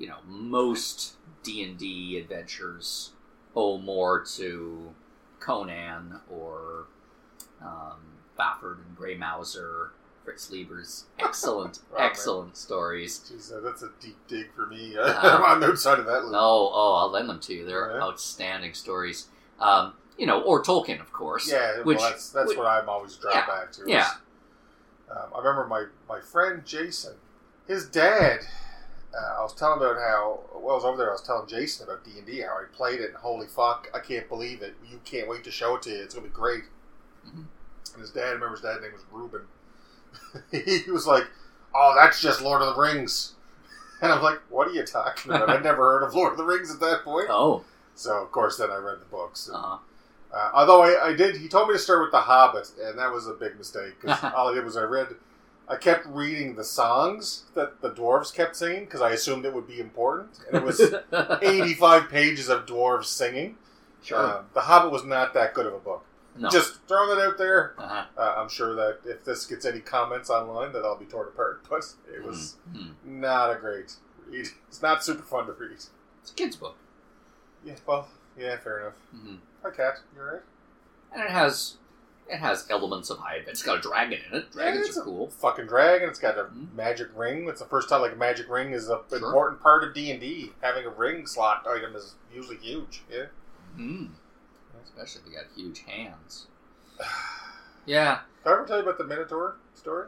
you 0.02 0.08
know, 0.08 0.18
most 0.28 1.14
D 1.44 1.64
and 1.64 1.78
D 1.78 2.18
adventures 2.18 3.12
owe 3.56 3.78
more 3.78 4.24
to 4.38 4.94
Conan 5.40 6.20
or 6.30 6.88
um, 7.62 8.00
Fafhrd 8.40 8.86
and 8.88 8.96
Grey 8.96 9.16
Mouser, 9.16 9.92
Fritz 10.26 10.50
Leiber's 10.50 11.06
excellent, 11.20 11.80
excellent 12.00 12.58
stories. 12.58 13.20
Jeez, 13.20 13.56
uh, 13.56 13.60
that's 13.62 13.84
a 13.84 13.90
deep 14.00 14.18
dig 14.28 14.52
for 14.56 14.66
me. 14.68 14.96
Uh, 14.98 15.14
I'm 15.24 15.44
on 15.44 15.60
the 15.60 15.68
outside 15.68 16.00
of 16.00 16.06
that. 16.06 16.22
No, 16.24 16.64
loop. 16.64 16.72
oh, 16.74 16.96
I'll 17.00 17.12
lend 17.12 17.30
them 17.30 17.40
to 17.42 17.54
you. 17.54 17.66
They're 17.66 17.92
Yeah. 17.98 18.02
outstanding 18.04 18.74
stories. 18.74 19.28
Um, 19.60 19.94
you 20.18 20.26
know, 20.26 20.42
or 20.42 20.64
Tolkien, 20.64 21.00
of 21.00 21.12
course. 21.14 21.52
Yeah, 21.52 21.82
which- 21.84 21.98
well, 22.00 22.10
that's 22.10 22.30
that's 22.32 22.50
which- 22.50 22.58
what 22.58 22.68
I'm 22.68 22.90
always 22.90 23.16
drawn 23.18 23.36
Yeah, 23.36 23.46
back 23.46 23.72
to. 23.74 23.82
is, 23.84 23.88
yeah. 23.88 24.10
Um, 25.12 25.30
I 25.36 25.38
remember 25.40 25.68
my 25.68 25.86
my 26.08 26.22
friend 26.22 26.64
Jason, 26.66 27.16
his 27.68 27.86
dad 27.86 28.40
uh, 29.18 29.40
I 29.40 29.44
was 29.44 29.54
telling 29.54 29.78
about 29.80 29.98
how 29.98 30.40
well 30.54 30.74
I 30.74 30.76
was 30.76 30.86
over 30.86 30.98
there. 30.98 31.10
I 31.10 31.14
was 31.14 31.22
telling 31.24 31.48
Jason 31.48 31.86
about 31.88 32.04
D 32.06 32.12
and 32.18 32.26
D 32.26 32.42
how 32.42 32.50
I 32.58 32.64
played 32.72 33.00
it. 33.02 33.10
and 33.10 33.18
Holy 33.18 33.48
fuck! 33.48 33.90
I 33.94 34.00
can't 34.00 34.28
believe 34.30 34.62
it. 34.62 34.76
You 34.90 35.00
can't 35.06 35.28
wait 35.28 35.44
to 35.46 35.52
show 35.52 35.76
it 35.76 35.82
to 35.84 35.90
you. 35.90 35.98
It's 36.04 36.14
gonna 36.16 36.28
be 36.28 36.34
great. 36.34 36.64
Mhm. 37.28 37.46
And 37.94 38.02
his 38.02 38.12
dad, 38.12 38.28
I 38.28 38.32
remember 38.32 38.52
his 38.56 38.62
dad's 38.62 38.82
name 38.82 38.94
was 38.94 39.04
Ruben. 39.12 39.42
he 40.52 40.90
was 40.92 41.08
like, 41.08 41.26
"Oh, 41.76 41.94
that's 41.96 42.22
just 42.22 42.42
Lord 42.42 42.62
of 42.62 42.76
the 42.76 42.82
Rings." 42.82 43.34
And 44.04 44.12
I'm 44.12 44.24
like, 44.24 44.40
"What 44.50 44.68
are 44.68 44.72
you 44.72 44.84
talking 44.84 45.32
about? 45.32 45.48
I'd 45.52 45.62
never 45.62 45.84
heard 45.92 46.02
of 46.04 46.16
Lord 46.16 46.32
of 46.32 46.38
the 46.40 46.44
Rings 46.44 46.74
at 46.74 46.80
that 46.80 47.04
point." 47.04 47.28
Oh, 47.30 47.64
So 47.94 48.18
of 48.24 48.32
course, 48.32 48.58
then 48.58 48.72
I 48.72 48.78
read 48.78 49.00
the 49.00 49.06
books. 49.06 49.46
And, 49.48 49.56
uh-huh. 49.58 49.78
uh, 50.34 50.52
although 50.56 50.82
I, 50.82 51.10
I 51.10 51.14
did, 51.14 51.38
he 51.38 51.48
told 51.48 51.68
me 51.68 51.76
to 51.76 51.80
start 51.80 52.02
with 52.02 52.12
The 52.12 52.22
Hobbit, 52.22 52.72
and 52.82 52.98
that 52.98 53.12
was 53.12 53.28
a 53.28 53.34
big 53.34 53.60
mistake 53.60 54.02
because 54.02 54.24
all 54.36 54.50
I 54.50 54.56
did 54.56 54.66
was 54.66 54.76
I 54.76 54.82
read, 54.86 55.10
I 55.72 55.78
kept 55.78 56.06
reading 56.08 56.56
the 56.56 56.64
songs 56.66 57.44
that 57.56 57.82
the 57.82 57.92
dwarves 57.92 58.34
kept 58.34 58.56
singing 58.58 58.86
because 58.86 59.00
I 59.02 59.12
assumed 59.12 59.46
it 59.46 59.54
would 59.54 59.68
be 59.68 59.80
important, 59.80 60.40
and 60.48 60.58
it 60.58 60.64
was 60.64 60.80
85 61.42 62.10
pages 62.10 62.50
of 62.50 62.66
dwarves 62.66 63.06
singing. 63.06 63.56
sure. 64.04 64.18
Uh, 64.20 64.42
the 64.54 64.62
Hobbit 64.62 64.92
was 64.92 65.04
not 65.06 65.34
that 65.34 65.54
good 65.54 65.66
of 65.66 65.74
a 65.74 65.80
book. 65.80 66.04
no. 66.38 66.50
Just 66.50 66.80
throwing 66.88 67.16
that 67.18 67.26
out 67.26 67.38
there. 67.38 67.76
uh-huh. 67.78 68.06
Uh, 68.18 68.34
I'm 68.38 68.50
sure 68.50 68.76
that 68.76 69.00
if 69.06 69.24
this 69.24 69.46
gets 69.46 69.66
any 69.66 69.80
comments 69.80 70.30
online, 70.30 70.74
that 70.74 70.84
I'll 70.84 70.98
be 70.98 71.06
torn 71.06 71.28
apart. 71.30 71.62
But 71.70 71.86
it 72.14 72.24
was 72.24 72.58
Mhm. 72.74 72.94
not 73.06 73.56
a 73.56 73.60
great 73.60 73.96
read. 74.28 74.48
It's 74.68 74.82
not 74.82 75.04
super 75.06 75.24
fun 75.24 75.46
to 75.48 75.54
read. 75.54 75.72
It's 76.22 76.32
a 76.32 76.34
kid's 76.34 76.56
book. 76.58 76.76
Yeah, 77.64 77.76
well, 77.86 78.08
yeah, 78.38 78.58
fair 78.58 78.82
enough. 78.82 78.96
hmm 79.12 79.36
Hi, 79.64 79.70
Cat. 79.72 80.00
You 80.16 80.22
alright? 80.22 80.42
And 81.14 81.24
it 81.24 81.30
has 81.30 81.78
it 82.32 82.38
has 82.40 82.66
elements 82.70 83.10
of 83.10 83.18
high 83.20 83.36
adventure. 83.36 83.52
It's 83.52 83.64
got 83.64 83.78
a 83.78 83.82
dragon 83.82 84.20
in 84.32 84.38
it. 84.40 84.52
Dragons 84.52 84.88
it's 84.88 84.98
are 84.98 85.02
a- 85.02 85.04
cool. 85.04 85.30
fucking 85.30 85.68
dragon. 85.68 86.10
It's 86.10 86.20
got 86.20 86.38
a 86.38 86.44
Mhm. 86.46 86.74
magic 86.74 87.10
ring. 87.16 87.48
It's 87.50 87.60
the 87.62 87.68
first 87.68 87.90
time 87.90 88.02
like 88.02 88.14
a 88.14 88.16
magic 88.16 88.50
ring 88.50 88.72
is 88.72 88.88
an 88.90 89.00
Sure. 89.10 89.18
important 89.20 89.62
part 89.62 89.84
of 89.84 89.94
D 89.94 90.12
and 90.12 90.20
D. 90.22 90.54
Having 90.62 90.86
a 90.86 90.90
ring 90.90 91.28
slot 91.28 91.68
item 91.68 91.96
is 91.96 92.16
usually 92.32 92.58
huge. 92.58 93.04
Yeah. 93.10 93.26
Mm. 93.78 94.12
Especially 94.84 95.22
if 95.22 95.28
you 95.28 95.36
got 95.38 95.46
huge 95.56 95.80
hands. 95.86 96.48
Yeah, 97.86 98.22
Did 98.44 98.50
I 98.50 98.54
ever 98.54 98.66
tell 98.66 98.78
you 98.78 98.84
about 98.84 99.00
the 99.00 99.04
Minotaur 99.06 99.56
story? 99.74 100.08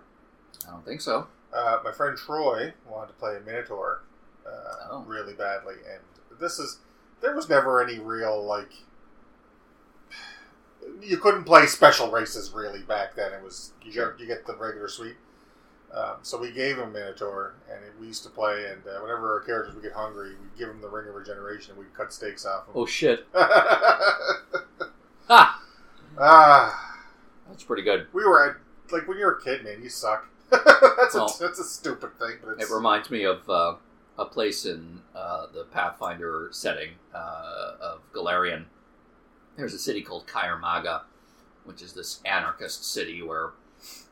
I 0.68 0.72
don't 0.72 0.86
think 0.86 1.02
so. 1.02 1.28
Uh, 1.52 1.80
my 1.84 1.92
friend 1.92 2.16
Troy 2.16 2.74
wanted 2.86 3.08
to 3.08 3.14
play 3.14 3.36
a 3.36 3.40
Minotaur 3.40 4.02
uh, 4.46 4.88
Oh. 4.92 5.04
really 5.08 5.34
badly, 5.34 5.76
and 5.92 6.40
this 6.40 6.60
is 6.60 6.80
there 7.22 7.34
was 7.36 7.50
never 7.50 7.82
any 7.82 7.98
real 8.00 8.44
like 8.44 8.72
you 11.02 11.18
couldn't 11.18 11.44
play 11.44 11.66
special 11.68 12.10
races 12.12 12.52
really 12.52 12.82
back 12.82 13.16
then. 13.16 13.34
It 13.34 13.44
was 13.44 13.72
you 13.84 13.92
Sure. 13.92 14.12
get 14.12 14.20
you 14.20 14.28
get 14.28 14.46
the 14.48 14.56
regular 14.56 14.88
suite. 14.88 15.16
Um, 15.94 16.16
so 16.24 16.40
we 16.40 16.52
gave 16.52 16.80
him 16.80 16.92
Minotaur, 16.92 17.54
and 17.70 17.80
we 18.00 18.08
used 18.08 18.24
to 18.24 18.30
play. 18.30 18.66
And 18.72 18.82
uh, 18.88 19.00
whenever 19.02 19.32
our 19.34 19.42
characters 19.42 19.76
would 19.76 19.84
get 19.84 19.94
hungry, 19.94 20.30
we'd 20.30 20.58
give 20.58 20.68
him 20.68 20.82
the 20.82 20.90
Ring 20.90 21.08
of 21.08 21.14
Regeneration, 21.14 21.72
and 21.74 21.80
we'd 21.80 21.94
cut 21.96 22.12
steaks 22.12 22.46
off 22.48 22.66
him. 22.68 22.74
Oh 22.76 22.86
shit! 22.88 23.28
Ha! 25.28 25.62
ah, 26.20 26.98
That's 27.48 27.64
pretty 27.64 27.84
good. 27.84 28.08
we 28.14 28.26
were 28.26 28.50
at 28.50 28.58
like 28.92 29.08
when 29.08 29.18
you're 29.18 29.32
a 29.38 29.42
kid, 29.42 29.64
man, 29.64 29.82
you 29.82 29.90
suck. 29.90 30.28
that's 30.52 31.16
Oh. 31.16 31.26
a 31.26 31.40
that's 31.40 31.60
a 31.60 31.64
stupid 31.64 32.18
thing, 32.20 32.38
but 32.44 32.62
It 32.62 32.70
reminds 32.70 33.10
me 33.10 33.24
of 33.24 33.48
uh, 33.50 33.76
a 34.20 34.26
place 34.26 34.66
in 34.66 35.00
uh, 35.16 35.48
the 35.54 35.64
Pathfinder 35.66 36.50
setting 36.52 36.92
uh, 37.14 37.72
of 37.82 38.00
Golarion. 38.14 38.66
There's 39.58 39.74
a 39.74 39.80
city 39.80 40.02
called 40.02 40.28
Kaer 40.28 40.58
Maga, 40.60 41.04
which 41.64 41.82
is 41.82 41.94
this 41.94 42.22
anarchist 42.26 42.84
city 42.92 43.22
where 43.22 43.52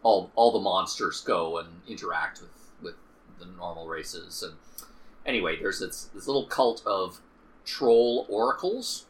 all 0.03 0.31
all 0.35 0.51
the 0.51 0.59
monsters 0.59 1.21
go 1.21 1.57
and 1.57 1.67
interact 1.87 2.41
with 2.41 2.51
with 2.81 2.95
the 3.39 3.45
normal 3.45 3.87
races. 3.87 4.43
And 4.43 4.53
anyway, 5.25 5.57
there's 5.59 5.79
this 5.79 6.09
this 6.13 6.27
little 6.27 6.45
cult 6.45 6.83
of 6.85 7.19
troll 7.65 8.25
oracles 8.29 9.05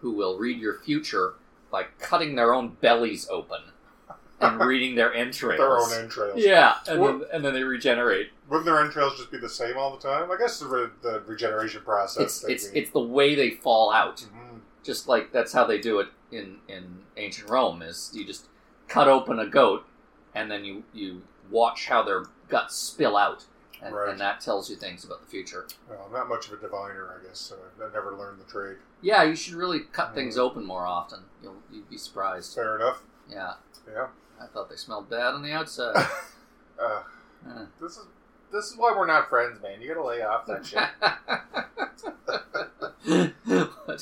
who 0.00 0.12
will 0.12 0.38
read 0.38 0.58
your 0.60 0.78
future 0.78 1.34
by 1.70 1.84
cutting 1.98 2.34
their 2.36 2.54
own 2.54 2.76
bellies 2.80 3.28
open 3.28 3.58
and 4.40 4.60
reading 4.64 4.94
their 4.94 5.12
entrails. 5.12 5.58
their 5.58 5.78
own 5.78 5.92
entrails. 6.04 6.38
Yeah, 6.42 6.76
and 6.86 7.02
then, 7.02 7.22
and 7.32 7.44
then 7.44 7.52
they 7.52 7.64
regenerate. 7.64 8.30
Wouldn't 8.48 8.64
their 8.66 8.80
entrails 8.82 9.16
just 9.18 9.30
be 9.32 9.38
the 9.38 9.48
same 9.48 9.76
all 9.76 9.94
the 9.96 10.00
time? 10.08 10.30
I 10.30 10.36
guess 10.38 10.60
the, 10.60 10.66
re- 10.66 10.88
the 11.02 11.20
regeneration 11.26 11.82
process. 11.82 12.44
It's 12.44 12.64
it's 12.64 12.64
it's 12.74 12.90
the 12.92 13.00
way 13.00 13.34
they 13.34 13.50
fall 13.50 13.92
out. 13.92 14.18
Mhm. 14.18 14.47
Just 14.88 15.06
like 15.06 15.32
that's 15.32 15.52
how 15.52 15.64
they 15.66 15.78
do 15.78 15.98
it 16.00 16.08
in 16.32 16.60
in 16.66 17.00
ancient 17.18 17.50
Rome. 17.50 17.82
Is 17.82 18.10
you 18.14 18.24
just 18.24 18.46
cut 18.88 19.06
open 19.06 19.38
a 19.38 19.46
goat, 19.46 19.84
and 20.34 20.50
then 20.50 20.64
you 20.64 20.82
you 20.94 21.20
watch 21.50 21.88
how 21.88 22.02
their 22.02 22.24
guts 22.48 22.74
spill 22.74 23.14
out, 23.14 23.44
and, 23.82 23.94
Right. 23.94 24.08
and 24.08 24.18
that 24.18 24.40
tells 24.40 24.70
you 24.70 24.76
things 24.76 25.04
about 25.04 25.20
the 25.20 25.26
future. 25.26 25.66
Well, 25.90 26.04
I'm 26.06 26.12
not 26.14 26.26
much 26.26 26.46
of 26.46 26.54
a 26.54 26.56
diviner, 26.56 27.14
I 27.20 27.22
guess. 27.26 27.38
So 27.38 27.56
I 27.78 27.92
never 27.92 28.16
learned 28.16 28.40
the 28.40 28.50
trade. 28.50 28.78
Yeah, 29.02 29.24
you 29.24 29.36
should 29.36 29.56
really 29.56 29.80
cut 29.80 30.14
things 30.14 30.36
Mm. 30.36 30.40
open 30.40 30.64
more 30.64 30.86
often. 30.86 31.24
You'll 31.42 31.62
you'd 31.70 31.90
be 31.90 31.98
surprised. 31.98 32.54
Fair 32.54 32.76
enough. 32.76 33.02
Yeah, 33.28 33.56
Yeah. 33.86 34.06
I 34.40 34.46
thought 34.46 34.70
they 34.70 34.76
smelled 34.76 35.10
bad 35.10 35.34
on 35.34 35.42
the 35.42 35.52
outside. 35.52 35.94
Uh, 36.80 37.02
Uh. 37.46 37.66
this 37.80 37.98
is 37.98 38.06
this 38.52 38.66
is 38.66 38.76
why 38.76 38.94
we're 38.96 39.06
not 39.06 39.28
friends, 39.28 39.60
man. 39.62 39.80
You 39.80 39.88
gotta 39.88 40.06
lay 40.06 40.22
off 40.22 40.46
that 40.46 40.66
shit. 40.66 40.78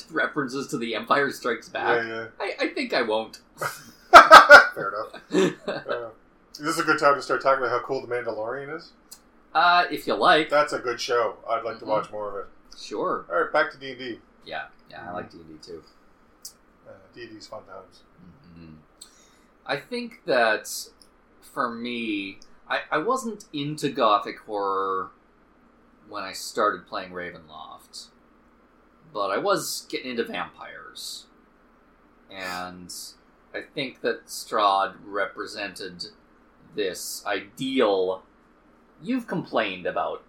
references 0.11 0.67
to 0.67 0.77
the 0.77 0.95
Empire 0.95 1.31
Strikes 1.31 1.69
Back? 1.69 2.05
yeah, 2.05 2.27
I, 2.39 2.53
I 2.59 2.67
think 2.69 2.93
I 2.93 3.01
won't. 3.01 3.39
Fair 4.73 4.93
enough. 4.93 5.21
Uh, 5.67 6.09
this 6.59 6.69
is 6.69 6.79
a 6.79 6.83
good 6.83 6.97
time 6.99 7.13
to 7.15 7.21
start 7.21 7.41
talking 7.41 7.63
about 7.63 7.69
how 7.79 7.85
cool 7.85 8.01
the 8.01 8.07
Mandalorian 8.07 8.75
is. 8.75 8.91
uh, 9.53 9.85
if 9.91 10.07
you 10.07 10.15
like, 10.15 10.49
That's 10.49 10.73
a 10.73 10.79
good 10.79 10.99
show. 10.99 11.35
I'd 11.47 11.63
like 11.63 11.77
to 11.79 11.85
Mhm. 11.85 11.89
watch 11.89 12.11
more 12.11 12.29
of 12.29 12.35
it. 12.47 12.79
sure. 12.79 13.25
All 13.29 13.41
right, 13.43 13.53
back 13.53 13.71
to 13.71 13.77
D 13.77 13.91
and 13.91 13.99
D. 13.99 14.19
Yeah, 14.45 14.65
yeah, 14.89 15.07
I 15.09 15.13
like 15.13 15.31
D 15.31 15.37
and 15.39 15.61
D 15.61 15.67
too. 15.67 15.83
Uh, 16.87 16.91
D 17.13 17.23
and 17.23 17.31
D's 17.31 17.45
fun 17.47 17.63
times. 17.65 18.01
hmm 18.55 18.75
I 19.67 19.77
think 19.77 20.21
that 20.25 20.67
for 21.53 21.69
me, 21.69 22.39
I, 22.69 22.81
I 22.91 22.97
wasn't 22.97 23.45
into 23.53 23.89
gothic 23.89 24.39
horror 24.39 25.11
when 26.09 26.23
I 26.23 26.33
started 26.33 26.87
playing 26.87 27.11
Ravenloft, 27.11 28.07
but 29.13 29.29
I 29.29 29.37
was 29.37 29.85
getting 29.89 30.11
into 30.11 30.23
vampires, 30.23 31.25
and 32.31 32.93
I 33.53 33.61
think 33.61 34.01
that 34.01 34.27
Strahd 34.27 34.95
represented 35.05 36.07
this 36.75 37.23
ideal. 37.25 38.23
You've 39.01 39.27
complained 39.27 39.85
about 39.85 40.23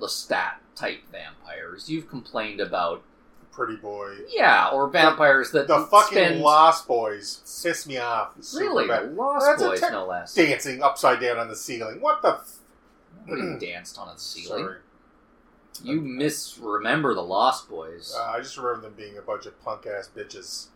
the 0.00 0.08
stat 0.08 0.60
type 0.74 1.02
vampires. 1.10 1.88
You've 1.88 2.08
complained 2.08 2.60
about 2.60 3.02
Pretty 3.58 3.76
boy. 3.76 4.14
yeah, 4.28 4.68
or 4.72 4.88
vampires 4.88 5.50
that 5.50 5.66
The 5.66 5.80
fucking 5.90 6.16
spend 6.16 6.40
Lost 6.42 6.86
Boys 6.86 7.40
piss 7.62 7.88
me 7.88 7.98
off. 7.98 8.34
Really, 8.54 8.86
bad. 8.86 9.16
Lost 9.16 9.44
That's 9.46 9.62
Boys, 9.62 9.82
no 9.90 10.06
less. 10.06 10.32
Dancing 10.32 10.80
upside 10.80 11.18
down 11.20 11.38
on 11.38 11.48
the 11.48 11.56
ceiling. 11.56 12.00
What 12.00 12.22
the? 12.22 12.34
F- 12.34 12.58
Nobody 13.26 13.66
danced 13.72 13.98
on 13.98 14.08
a 14.14 14.16
ceiling. 14.16 14.64
Sorry. 14.64 14.76
You 15.82 16.00
misremember 16.00 17.14
the 17.14 17.20
Lost 17.22 17.68
Boys. 17.68 18.14
Uh, 18.16 18.22
I 18.30 18.38
just 18.38 18.56
remember 18.56 18.82
them 18.82 18.94
being 18.96 19.18
a 19.18 19.22
bunch 19.22 19.44
of 19.46 19.60
punk 19.64 19.86
ass 19.86 20.08
bitches. 20.16 20.68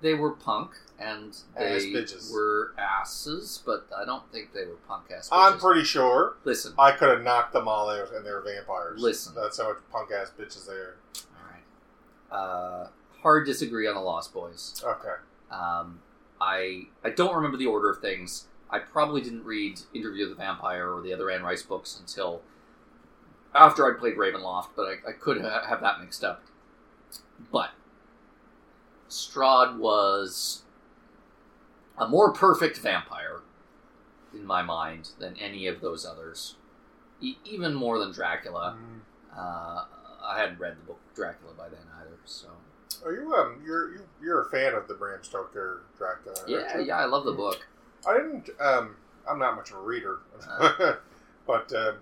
they 0.00 0.14
were 0.14 0.30
punk, 0.30 0.70
and 1.00 1.36
they 1.58 1.76
Ass 1.76 1.82
bitches. 1.82 2.32
were 2.32 2.74
asses, 2.78 3.60
but 3.66 3.86
I 3.96 4.04
don't 4.04 4.30
think 4.32 4.52
they 4.52 4.66
were 4.66 4.76
punk 4.88 5.04
ass 5.16 5.28
bitches. 5.28 5.52
I'm 5.52 5.58
pretty 5.58 5.82
sure 5.84 6.36
Listen, 6.44 6.74
I 6.78 6.92
could 6.92 7.08
have 7.10 7.22
knocked 7.22 7.52
them 7.54 7.66
all 7.68 7.90
out, 7.90 8.12
and 8.14 8.24
they're 8.24 8.40
vampires. 8.40 9.00
Listen. 9.00 9.34
that's 9.34 9.58
how 9.60 9.68
much 9.68 9.78
punk 9.92 10.10
ass 10.12 10.30
bitches 10.38 10.66
they 10.68 10.74
are. 10.74 10.96
Uh, 12.30 12.86
hard 13.22 13.46
disagree 13.46 13.86
on 13.86 13.94
the 13.94 14.00
Lost 14.00 14.32
Boys. 14.32 14.82
Okay. 14.84 15.14
Um, 15.50 16.00
I 16.40 16.84
I 17.04 17.10
don't 17.10 17.34
remember 17.34 17.56
the 17.56 17.66
order 17.66 17.90
of 17.90 18.00
things. 18.00 18.46
I 18.70 18.78
probably 18.78 19.20
didn't 19.20 19.44
read 19.44 19.80
Interview 19.92 20.28
with 20.28 20.36
the 20.38 20.42
Vampire 20.42 20.92
or 20.92 21.02
the 21.02 21.12
other 21.12 21.30
Anne 21.30 21.42
Rice 21.42 21.62
books 21.62 21.98
until 21.98 22.42
after 23.54 23.86
I'd 23.90 23.98
played 23.98 24.16
Ravenloft, 24.16 24.68
but 24.76 24.82
I, 24.86 25.10
I 25.10 25.12
could 25.12 25.40
ha- 25.40 25.66
have 25.68 25.80
that 25.80 26.00
mixed 26.00 26.22
up. 26.22 26.44
But 27.50 27.70
Strahd 29.08 29.76
was 29.76 30.62
a 31.98 32.08
more 32.08 32.32
perfect 32.32 32.78
vampire 32.78 33.40
in 34.32 34.46
my 34.46 34.62
mind 34.62 35.10
than 35.18 35.36
any 35.36 35.66
of 35.66 35.80
those 35.80 36.06
others, 36.06 36.56
e- 37.20 37.36
even 37.44 37.74
more 37.74 37.98
than 37.98 38.12
Dracula. 38.12 38.78
Mm. 38.78 39.00
Uh, 39.36 39.84
I 40.30 40.38
hadn't 40.40 40.58
read 40.60 40.76
the 40.76 40.86
book 40.86 41.00
Dracula 41.14 41.52
by 41.56 41.68
then 41.68 41.80
either, 42.00 42.16
so 42.24 42.48
Are 43.04 43.12
you 43.12 43.34
um 43.34 43.60
you're 43.64 43.92
you, 43.92 44.00
you're 44.22 44.42
a 44.42 44.50
fan 44.50 44.74
of 44.74 44.86
the 44.88 44.94
Bram 44.94 45.22
Stoker 45.22 45.82
Dracula? 45.98 46.36
yeah, 46.46 46.78
yeah, 46.78 46.96
I 46.98 47.04
love 47.06 47.24
the 47.24 47.32
book. 47.32 47.66
I 48.08 48.14
didn't. 48.14 48.48
Um, 48.60 48.96
I'm 49.28 49.38
not 49.38 49.56
much 49.56 49.70
of 49.70 49.76
a 49.78 49.80
reader, 49.82 50.18
Uh. 50.48 50.94
but 51.46 51.72
um, 51.74 51.96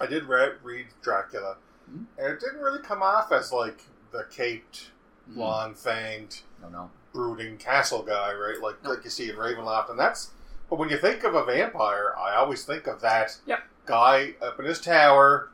I 0.00 0.06
did 0.06 0.24
read, 0.24 0.54
read 0.62 0.86
Dracula, 1.02 1.56
Mhm. 1.90 2.04
and 2.18 2.26
it 2.32 2.40
didn't 2.40 2.60
really 2.60 2.80
come 2.82 3.02
off 3.02 3.30
as 3.32 3.52
like 3.52 3.82
the 4.12 4.24
caped, 4.30 4.90
Mhm. 5.30 5.36
long 5.36 5.74
fanged, 5.74 6.42
No, 6.62 6.68
no. 6.68 6.90
brooding 7.12 7.58
castle 7.58 8.02
guy, 8.02 8.32
right? 8.34 8.60
Like 8.60 8.82
No. 8.82 8.90
like 8.90 9.04
you 9.04 9.10
see 9.10 9.28
in 9.30 9.36
Ravenloft, 9.36 9.90
and 9.90 9.98
that's. 9.98 10.30
But 10.70 10.78
when 10.78 10.88
you 10.90 10.98
think 10.98 11.24
of 11.24 11.34
a 11.34 11.44
vampire, 11.44 12.14
I 12.18 12.34
always 12.36 12.64
think 12.64 12.86
of 12.86 13.00
that 13.00 13.38
Yep. 13.46 13.62
guy 13.86 14.34
up 14.42 14.58
in 14.58 14.64
his 14.66 14.80
tower. 14.80 15.48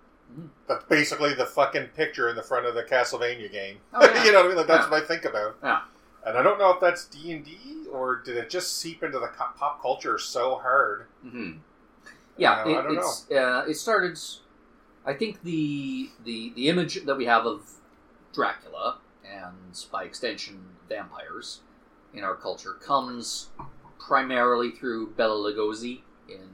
That's 0.66 0.84
basically 0.86 1.34
the 1.34 1.46
fucking 1.46 1.88
picture 1.88 2.28
in 2.28 2.36
the 2.36 2.42
front 2.42 2.66
of 2.66 2.74
the 2.74 2.82
Castlevania 2.82 3.50
game. 3.50 3.78
Oh, 3.92 4.02
yeah. 4.04 4.24
you 4.24 4.32
know 4.32 4.38
what 4.38 4.46
I 4.46 4.48
mean? 4.48 4.56
Like 4.58 4.66
that's 4.66 4.86
Yeah. 4.86 4.90
what 4.90 5.02
I 5.02 5.06
think 5.06 5.24
about. 5.24 5.56
Yeah. 5.62 5.80
And 6.26 6.38
I 6.38 6.42
don't 6.42 6.58
know 6.58 6.70
if 6.72 6.80
that's 6.80 7.04
D 7.06 7.32
and 7.32 7.44
D 7.44 7.86
or 7.92 8.16
did 8.16 8.36
it 8.36 8.48
just 8.50 8.78
seep 8.78 9.02
into 9.02 9.18
the 9.18 9.28
pop 9.36 9.80
culture 9.82 10.18
so 10.18 10.56
hard. 10.56 11.06
hmm 11.22 11.52
Yeah, 12.36 12.62
Uh, 12.64 12.68
it, 12.68 12.76
I 12.78 12.82
don't 12.82 12.96
it's 12.96 13.30
uh, 13.30 13.64
it 13.68 13.74
started. 13.74 14.18
I 15.06 15.12
think 15.12 15.42
the 15.42 16.10
the 16.24 16.52
the 16.56 16.68
image 16.68 17.04
that 17.04 17.16
we 17.16 17.26
have 17.26 17.44
of 17.46 17.70
Dracula 18.32 18.98
and 19.24 19.84
by 19.92 20.04
extension 20.04 20.64
vampires 20.88 21.60
in 22.14 22.24
our 22.24 22.34
culture 22.34 22.72
comes 22.74 23.50
primarily 23.98 24.70
through 24.70 25.10
Bela 25.10 25.36
Lugosi 25.52 26.00
in 26.28 26.48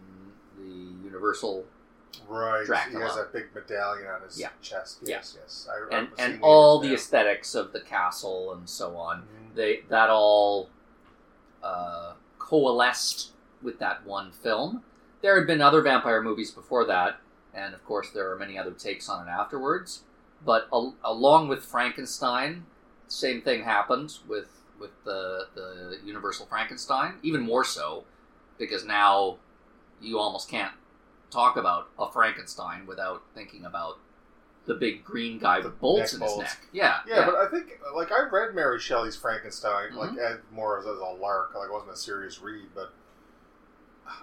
the 0.58 1.04
Universal 1.04 1.64
Right. 2.28 2.64
Dracula. 2.66 2.98
He 3.00 3.04
has 3.06 3.16
that 3.16 3.32
big 3.32 3.54
medallion 3.54 4.06
on 4.08 4.22
his 4.22 4.38
Yeah. 4.38 4.48
chest. 4.62 4.98
Yeah. 5.02 5.16
Yes, 5.16 5.36
yes. 5.40 5.68
I, 5.70 5.96
and 5.96 6.08
and 6.18 6.42
all 6.42 6.78
the 6.80 6.92
aesthetics 6.94 7.54
of 7.54 7.72
the 7.72 7.80
castle 7.80 8.52
and 8.52 8.68
so 8.68 8.96
on. 8.96 9.22
Mhm. 9.22 9.54
They 9.54 9.80
that 9.88 10.10
all 10.10 10.70
uh, 11.62 12.14
coalesced 12.38 13.32
with 13.62 13.78
that 13.78 14.04
one 14.06 14.32
film. 14.32 14.82
There 15.22 15.36
had 15.36 15.46
been 15.46 15.60
other 15.60 15.82
vampire 15.82 16.22
movies 16.22 16.50
before 16.50 16.84
that, 16.86 17.20
and 17.52 17.74
of 17.74 17.84
course 17.84 18.10
there 18.10 18.30
are 18.30 18.36
many 18.36 18.58
other 18.58 18.70
takes 18.72 19.08
on 19.08 19.26
it 19.26 19.30
afterwards. 19.30 20.02
But 20.44 20.68
al- 20.72 20.94
along 21.04 21.48
with 21.48 21.62
Frankenstein, 21.64 22.64
same 23.08 23.42
thing 23.42 23.64
happened 23.64 24.18
with 24.26 24.48
with 24.78 24.92
the 25.04 25.48
the 25.54 25.98
Universal 26.04 26.46
Frankenstein. 26.46 27.18
Even 27.22 27.42
more 27.42 27.64
so, 27.64 28.04
because 28.56 28.84
now 28.84 29.36
you 30.00 30.18
almost 30.18 30.48
can't 30.48 30.72
talk 31.30 31.56
about 31.56 31.88
a 31.98 32.10
Frankenstein 32.10 32.86
without 32.86 33.22
thinking 33.34 33.64
about 33.64 33.98
the 34.66 34.74
big 34.74 35.04
green 35.04 35.38
guy 35.38 35.58
with 35.60 35.80
bolts 35.80 36.12
in 36.12 36.20
his 36.20 36.32
bolts. 36.32 36.42
neck. 36.50 36.66
Yeah, 36.72 37.00
Yeah, 37.06 37.24
but 37.24 37.34
I 37.36 37.48
think 37.48 37.80
like 37.94 38.12
I 38.12 38.28
read 38.28 38.54
Mary 38.54 38.78
Shelley's 38.78 39.16
Frankenstein 39.16 39.94
like 39.96 40.10
Mhm. 40.10 40.18
as 40.18 40.38
more 40.52 40.78
as, 40.78 40.86
as 40.86 40.98
a 40.98 41.04
lark, 41.04 41.54
like 41.54 41.68
it 41.68 41.72
wasn't 41.72 41.92
a 41.92 41.96
serious 41.96 42.40
read, 42.40 42.68
but 42.74 42.92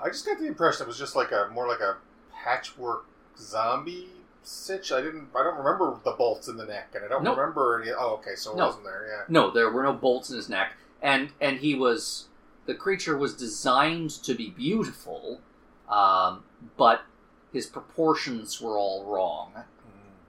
I 0.01 0.09
just 0.09 0.25
got 0.25 0.37
the 0.39 0.45
impression 0.45 0.83
it 0.83 0.87
was 0.87 0.97
just 0.97 1.15
like 1.15 1.31
a 1.31 1.49
more 1.51 1.67
like 1.67 1.79
a 1.79 1.97
patchwork 2.43 3.05
zombie 3.37 4.09
sitch. 4.43 4.91
I 4.91 5.01
didn't, 5.01 5.29
I 5.35 5.43
don't 5.43 5.57
remember 5.57 5.97
the 6.03 6.11
bolts 6.11 6.47
in 6.47 6.57
the 6.57 6.65
neck, 6.65 6.91
and 6.95 7.03
I 7.03 7.07
don't 7.07 7.23
Nope. 7.23 7.37
remember 7.37 7.81
any. 7.81 7.91
Oh, 7.91 8.15
okay, 8.19 8.35
so 8.35 8.51
it 8.53 8.57
No. 8.57 8.67
wasn't 8.67 8.83
there. 8.85 9.07
Yeah, 9.09 9.23
No, 9.27 9.49
there 9.51 9.69
were 9.69 9.83
no 9.83 9.93
bolts 9.93 10.29
in 10.29 10.35
his 10.35 10.49
neck, 10.49 10.73
and 11.01 11.31
and 11.41 11.59
he 11.59 11.73
was 11.75 12.27
the 12.65 12.75
creature 12.75 13.17
was 13.17 13.33
designed 13.35 14.09
to 14.23 14.33
be 14.35 14.49
beautiful, 14.49 15.41
um, 15.89 16.43
but 16.75 17.01
his 17.53 17.65
proportions 17.65 18.61
were 18.61 18.77
all 18.77 19.05
wrong. 19.05 19.53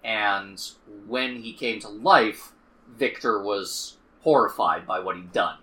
And 0.05 0.63
when 1.07 1.43
he 1.43 1.53
came 1.53 1.81
to 1.81 1.89
life, 1.89 2.53
Victor 2.97 3.43
was 3.43 3.97
horrified 4.23 4.87
by 4.87 5.01
what 5.01 5.17
he'd 5.17 5.33
done. 5.33 5.59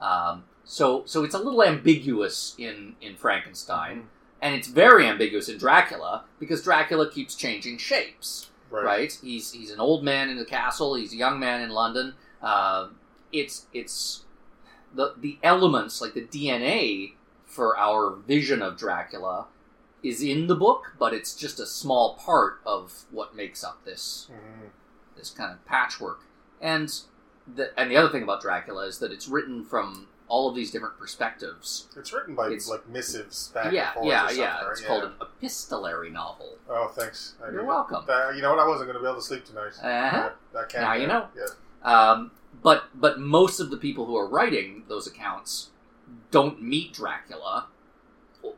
Um, 0.00 0.44
so 0.64 1.02
so 1.06 1.24
it's 1.24 1.34
a 1.34 1.38
little 1.38 1.62
ambiguous 1.62 2.54
in 2.58 2.96
in 3.00 3.16
Frankenstein, 3.16 4.08
and 4.42 4.54
it's 4.54 4.68
very 4.68 5.06
ambiguous 5.06 5.48
in 5.48 5.56
Dracula 5.58 6.24
because 6.38 6.62
Dracula 6.62 7.10
keeps 7.10 7.34
changing 7.34 7.78
shapes 7.78 8.50
right. 8.70 8.84
right? 8.84 9.18
He's 9.22 9.52
he's 9.52 9.70
an 9.70 9.80
old 9.80 10.04
man 10.04 10.30
in 10.30 10.36
the 10.36 10.44
castle. 10.44 10.94
He's 10.94 11.12
a 11.12 11.16
young 11.16 11.38
man 11.38 11.60
in 11.60 11.70
London. 11.70 12.14
Uh, 12.42 12.88
it's 13.32 13.66
it's 13.72 14.24
the 14.94 15.14
the 15.18 15.38
elements 15.42 16.00
like 16.00 16.14
the 16.14 16.22
DNA 16.22 17.12
for 17.50 17.76
our 17.76 18.14
vision 18.14 18.62
of 18.62 18.78
Dracula 18.78 19.46
is 20.02 20.22
in 20.22 20.46
the 20.46 20.54
book, 20.54 20.94
but 20.98 21.12
it's 21.12 21.34
just 21.34 21.60
a 21.60 21.66
small 21.66 22.14
part 22.14 22.60
of 22.64 23.04
what 23.10 23.34
makes 23.34 23.62
up 23.64 23.84
this 23.84 24.28
Mhm. 24.30 24.70
this 25.16 25.30
kind 25.30 25.52
of 25.52 25.62
patchwork. 25.66 26.20
And 26.60 26.88
the 27.52 27.78
and 27.78 27.90
the 27.90 27.96
other 27.96 28.08
thing 28.08 28.22
about 28.22 28.40
Dracula 28.40 28.86
is 28.86 28.98
that 29.00 29.12
it's 29.12 29.28
written 29.28 29.64
from 29.64 30.06
all 30.28 30.48
of 30.48 30.54
these 30.54 30.70
different 30.70 30.96
perspectives. 30.96 31.88
It's 31.96 32.12
written 32.12 32.36
by 32.36 32.46
It's- 32.46 32.68
like 32.68 32.86
missives 32.88 33.48
back 33.48 33.72
yeah, 33.72 33.86
and 33.86 33.94
forth. 33.94 34.06
yeah, 34.06 34.30
yeah. 34.30 34.70
It's 34.70 34.80
Yeah. 34.80 34.86
called 34.86 35.02
an 35.04 35.14
epistolary 35.20 36.08
novel. 36.08 36.56
Oh, 36.68 36.86
thanks. 36.88 37.34
I 37.44 37.50
You're 37.50 37.64
welcome. 37.64 38.04
Uh, 38.08 38.30
you 38.30 38.40
know 38.40 38.50
what? 38.50 38.60
I 38.60 38.66
wasn't 38.68 38.86
going 38.86 38.94
to 38.96 39.00
be 39.02 39.06
able 39.08 39.20
to 39.20 39.26
sleep 39.26 39.44
tonight. 39.44 39.72
Uh-huh. 39.82 40.30
I 40.56 40.64
can't. 40.66 40.82
Now 40.84 40.92
you 40.92 41.08
know. 41.08 41.28
Yeah. 41.34 41.46
Um, 41.82 42.30
but 42.62 42.84
but 42.94 43.18
most 43.18 43.58
of 43.58 43.70
the 43.70 43.76
people 43.76 44.06
who 44.06 44.16
are 44.16 44.26
writing 44.28 44.84
those 44.88 45.06
accounts 45.08 45.70
don't 46.30 46.62
meet 46.62 46.92
Dracula, 46.92 47.66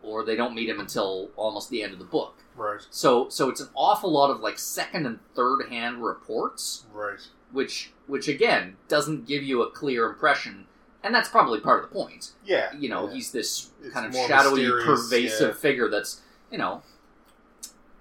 or 0.03 0.25
they 0.25 0.37
don't 0.37 0.55
meet 0.55 0.69
him 0.69 0.81
until 0.81 1.31
almost 1.37 1.71
the 1.71 1.83
end 1.83 1.93
of 1.93 1.99
the 1.99 2.05
book. 2.05 2.39
Right. 2.57 2.81
So 2.91 3.29
so 3.29 3.49
it's 3.49 3.61
an 3.61 3.69
awful 3.75 4.13
lot 4.13 4.31
of 4.31 4.41
like 4.41 4.59
second 4.59 5.07
and 5.07 5.19
third 5.35 5.69
hand 5.71 6.05
reports, 6.05 6.85
Right. 6.93 7.19
which 7.51 7.93
which 8.07 8.29
again 8.29 8.77
doesn't 8.89 9.27
give 9.27 9.43
you 9.43 9.63
a 9.63 9.71
clear 9.71 10.07
impression, 10.07 10.67
and 11.03 11.15
that's 11.15 11.29
probably 11.29 11.61
part 11.61 11.83
of 11.83 11.89
the 11.91 11.95
point. 11.95 12.33
Yeah. 12.45 12.75
You 12.77 12.89
know, 12.91 13.09
yeah. 13.09 13.15
he's 13.15 13.33
this 13.33 13.71
It's 13.83 13.95
kind 13.95 14.07
of 14.07 14.15
shadowy, 14.15 14.69
pervasive 14.85 15.55
yeah. 15.55 15.61
figure 15.61 15.89
that's 15.89 16.21
you 16.51 16.59
know. 16.59 16.83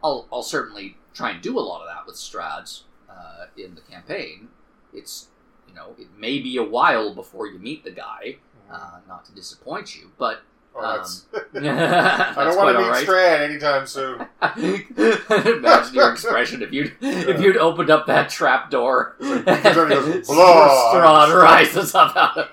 I'll 0.03 0.27
I'll 0.33 0.43
certainly 0.43 0.97
try 1.13 1.31
and 1.31 1.41
do 1.41 1.57
a 1.57 1.61
lot 1.61 1.81
of 1.81 1.87
that 1.87 2.05
with 2.07 2.15
Strahd 2.15 2.81
uh, 3.09 3.45
in 3.55 3.75
the 3.75 3.81
campaign. 3.81 4.49
It's 4.93 5.27
you 5.67 5.73
know 5.73 5.95
it 5.97 6.07
may 6.17 6.39
be 6.39 6.57
a 6.57 6.63
while 6.63 7.13
before 7.13 7.47
you 7.47 7.59
meet 7.59 7.83
the 7.83 7.91
guy. 7.91 8.37
Uh, 8.71 8.99
not 9.07 9.25
to 9.25 9.33
disappoint 9.33 9.95
you, 9.95 10.11
but 10.17 10.41
oh, 10.75 10.79
um, 10.83 10.97
that's, 11.53 12.37
I 12.37 12.43
don't 12.45 12.55
want 12.57 12.77
to 12.77 12.81
meet 12.81 12.87
all 12.87 12.93
Strahd 12.93 13.41
anytime 13.41 13.85
soon. 13.85 14.25
Imagine 15.57 15.93
your 15.95 16.11
expression 16.11 16.61
if 16.61 16.71
you 16.71 16.91
if 17.01 17.41
you'd 17.41 17.57
opened 17.57 17.89
up 17.89 18.07
that 18.07 18.29
trap 18.29 18.69
door 18.71 19.15
Everybody 19.19 19.95
goes, 19.95 20.27
"Blood." 20.27 21.33
Rises 21.33 21.93
up 21.95 22.15
out 22.15 22.37
of 22.37 22.47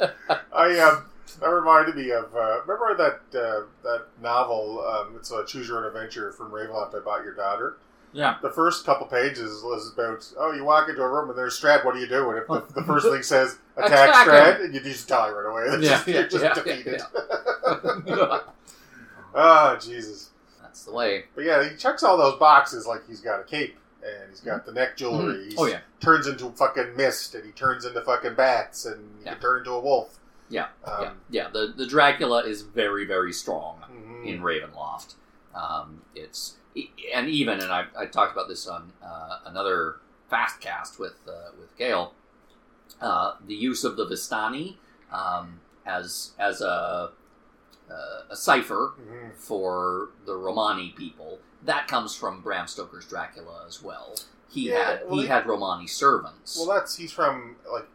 it. 0.00 0.10
I 0.52 0.78
um, 0.78 1.04
that 1.40 1.48
reminded 1.48 1.96
me 1.96 2.10
of 2.10 2.34
uh, 2.34 2.60
remember 2.66 2.96
that 2.96 3.38
uh, 3.38 3.62
that 3.84 4.06
novel. 4.22 4.84
Um, 4.84 5.16
it's 5.16 5.30
a 5.30 5.44
Choose 5.44 5.68
Your 5.68 5.78
Own 5.78 5.84
Adventure 5.84 6.32
from 6.32 6.50
Ravenloft. 6.50 6.94
I 6.94 7.04
bought 7.04 7.24
your 7.24 7.34
daughter. 7.34 7.76
Yeah. 8.12 8.36
The 8.42 8.50
first 8.50 8.86
couple 8.86 9.06
pages 9.06 9.62
was 9.62 9.92
about 9.92 10.26
oh, 10.38 10.52
you 10.52 10.64
walk 10.64 10.88
into 10.88 11.02
a 11.02 11.08
room 11.08 11.28
and 11.28 11.38
there's 11.38 11.60
Strahd. 11.60 11.84
What 11.84 11.94
do 11.94 12.00
you 12.00 12.06
do? 12.08 12.30
And 12.30 12.38
if 12.38 12.46
the, 12.46 12.64
the 12.80 12.82
first 12.84 13.06
thing 13.06 13.22
says 13.22 13.58
attack, 13.76 14.08
Attack 14.08 14.26
Strahd, 14.26 14.64
and 14.64 14.74
you 14.74 14.80
just 14.80 15.06
die 15.08 15.28
right 15.30 15.50
away. 15.50 15.62
It's 15.74 15.84
Yeah, 15.84 15.90
just, 15.96 16.08
yeah, 16.08 16.14
you're 16.14 16.28
just 16.28 16.44
yeah, 16.44 16.54
defeated. 16.54 17.02
yeah. 18.06 18.38
oh 19.34 19.76
Jesus! 19.80 20.30
That's 20.62 20.84
the 20.84 20.92
way. 20.92 21.24
But 21.34 21.44
yeah, 21.44 21.68
he 21.68 21.76
checks 21.76 22.02
all 22.02 22.16
those 22.16 22.38
boxes 22.38 22.86
like 22.86 23.06
he's 23.06 23.20
got 23.20 23.40
a 23.40 23.44
cape 23.44 23.76
and 24.02 24.30
he's 24.30 24.40
got 24.40 24.64
the 24.64 24.72
neck 24.72 24.96
jewelry. 24.96 25.46
He's, 25.50 25.58
Oh 25.58 25.66
yeah. 25.66 25.80
turns 26.00 26.26
into 26.26 26.50
fucking 26.50 26.96
mist 26.96 27.34
and 27.34 27.44
he 27.44 27.52
turns 27.52 27.84
into 27.84 28.00
fucking 28.00 28.34
bats 28.34 28.86
and 28.86 29.10
he 29.18 29.24
Yeah. 29.24 29.32
can 29.32 29.42
turn 29.42 29.58
into 29.58 29.72
a 29.72 29.80
wolf. 29.80 30.18
Yeah, 30.50 30.68
Um, 30.84 31.02
yeah, 31.02 31.10
yeah. 31.30 31.48
The 31.52 31.74
the 31.76 31.86
Dracula 31.86 32.42
is 32.44 32.62
very 32.62 33.04
very 33.04 33.32
strong. 33.32 33.80
mhm. 33.90 34.26
in 34.26 34.40
Ravenloft. 34.40 35.14
Um, 35.54 36.02
it's 36.14 36.54
and 37.14 37.28
even 37.28 37.60
and 37.60 37.72
I, 37.72 37.86
I 37.96 38.06
talked 38.06 38.32
about 38.32 38.48
this 38.48 38.66
on 38.66 38.92
uh, 39.02 39.38
another 39.46 39.96
fast 40.30 40.60
cast 40.60 40.98
with 40.98 41.14
uh, 41.28 41.50
with 41.58 41.76
Gail. 41.76 42.12
Uh, 43.00 43.34
the 43.46 43.54
use 43.54 43.84
of 43.84 43.96
the 43.96 44.06
Vistani 44.06 44.76
um, 45.12 45.60
as 45.86 46.32
as 46.38 46.60
a 46.60 47.10
uh, 47.90 48.22
a 48.30 48.36
cipher 48.36 48.94
Mhm. 49.00 49.34
for 49.36 50.10
the 50.26 50.34
Romani 50.36 50.90
people 50.96 51.38
that 51.64 51.88
comes 51.88 52.14
from 52.14 52.40
Bram 52.42 52.66
Stoker's 52.66 53.06
Dracula 53.06 53.64
as 53.66 53.82
well. 53.82 54.14
He 54.50 54.68
Yeah, 54.70 54.84
had 54.90 55.06
well, 55.06 55.18
he 55.20 55.26
had 55.26 55.46
Romani 55.46 55.86
servants. 55.86 56.56
Well, 56.58 56.66
that's 56.76 56.96
he's 56.96 57.12
from 57.12 57.56
like 57.72 57.86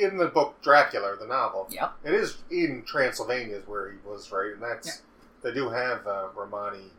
in 0.00 0.16
the 0.18 0.26
book 0.28 0.60
Dracula, 0.62 1.16
the 1.18 1.26
novel. 1.26 1.66
Yep. 1.70 1.92
It 2.04 2.14
is 2.14 2.38
in 2.50 2.84
Transylvania 2.86 3.56
is 3.56 3.66
where 3.66 3.90
he 3.90 3.98
was, 4.04 4.30
right? 4.32 4.52
And 4.52 4.62
that's 4.62 5.02
they 5.42 5.52
do 5.52 5.68
have 5.70 6.06
uh, 6.06 6.28
Romani. 6.34 6.90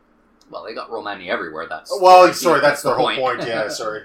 Well, 0.49 0.63
they 0.63 0.73
got 0.73 0.89
Romani 0.91 1.29
everywhere. 1.29 1.67
That's 1.67 1.91
Well, 1.99 2.31
sorry, 2.33 2.61
that's, 2.61 2.81
the 2.81 2.89
their 2.89 2.97
whole 2.97 3.15
point. 3.15 3.45
Yeah, 3.47 3.67
sorry. 3.69 4.03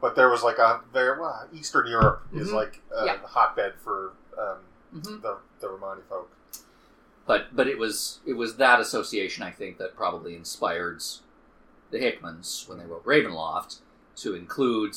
But 0.00 0.16
there 0.16 0.28
was 0.30 0.42
like 0.42 0.58
a 0.58 0.80
there. 0.92 1.20
Well, 1.20 1.46
Eastern 1.52 1.86
Europe 1.86 2.22
is 2.34 2.48
Mhm. 2.48 2.54
like 2.54 2.80
a 2.96 3.04
Yeah. 3.06 3.16
hotbed 3.24 3.74
for 3.84 4.12
um, 4.38 4.58
Mhm. 4.94 5.22
the 5.22 5.36
the 5.60 5.68
Romani 5.68 6.02
folk. 6.08 6.28
but 7.26 7.54
but 7.54 7.68
it 7.68 7.78
was 7.78 8.18
it 8.26 8.32
was 8.34 8.56
that 8.56 8.80
association 8.80 9.44
I 9.44 9.50
think 9.52 9.78
that 9.78 9.94
probably 9.96 10.34
inspired 10.34 11.02
the 11.90 11.98
Hickmans 11.98 12.66
when 12.68 12.78
they 12.78 12.84
wrote 12.86 13.04
Ravenloft 13.04 13.80
to 14.16 14.34
include, 14.34 14.96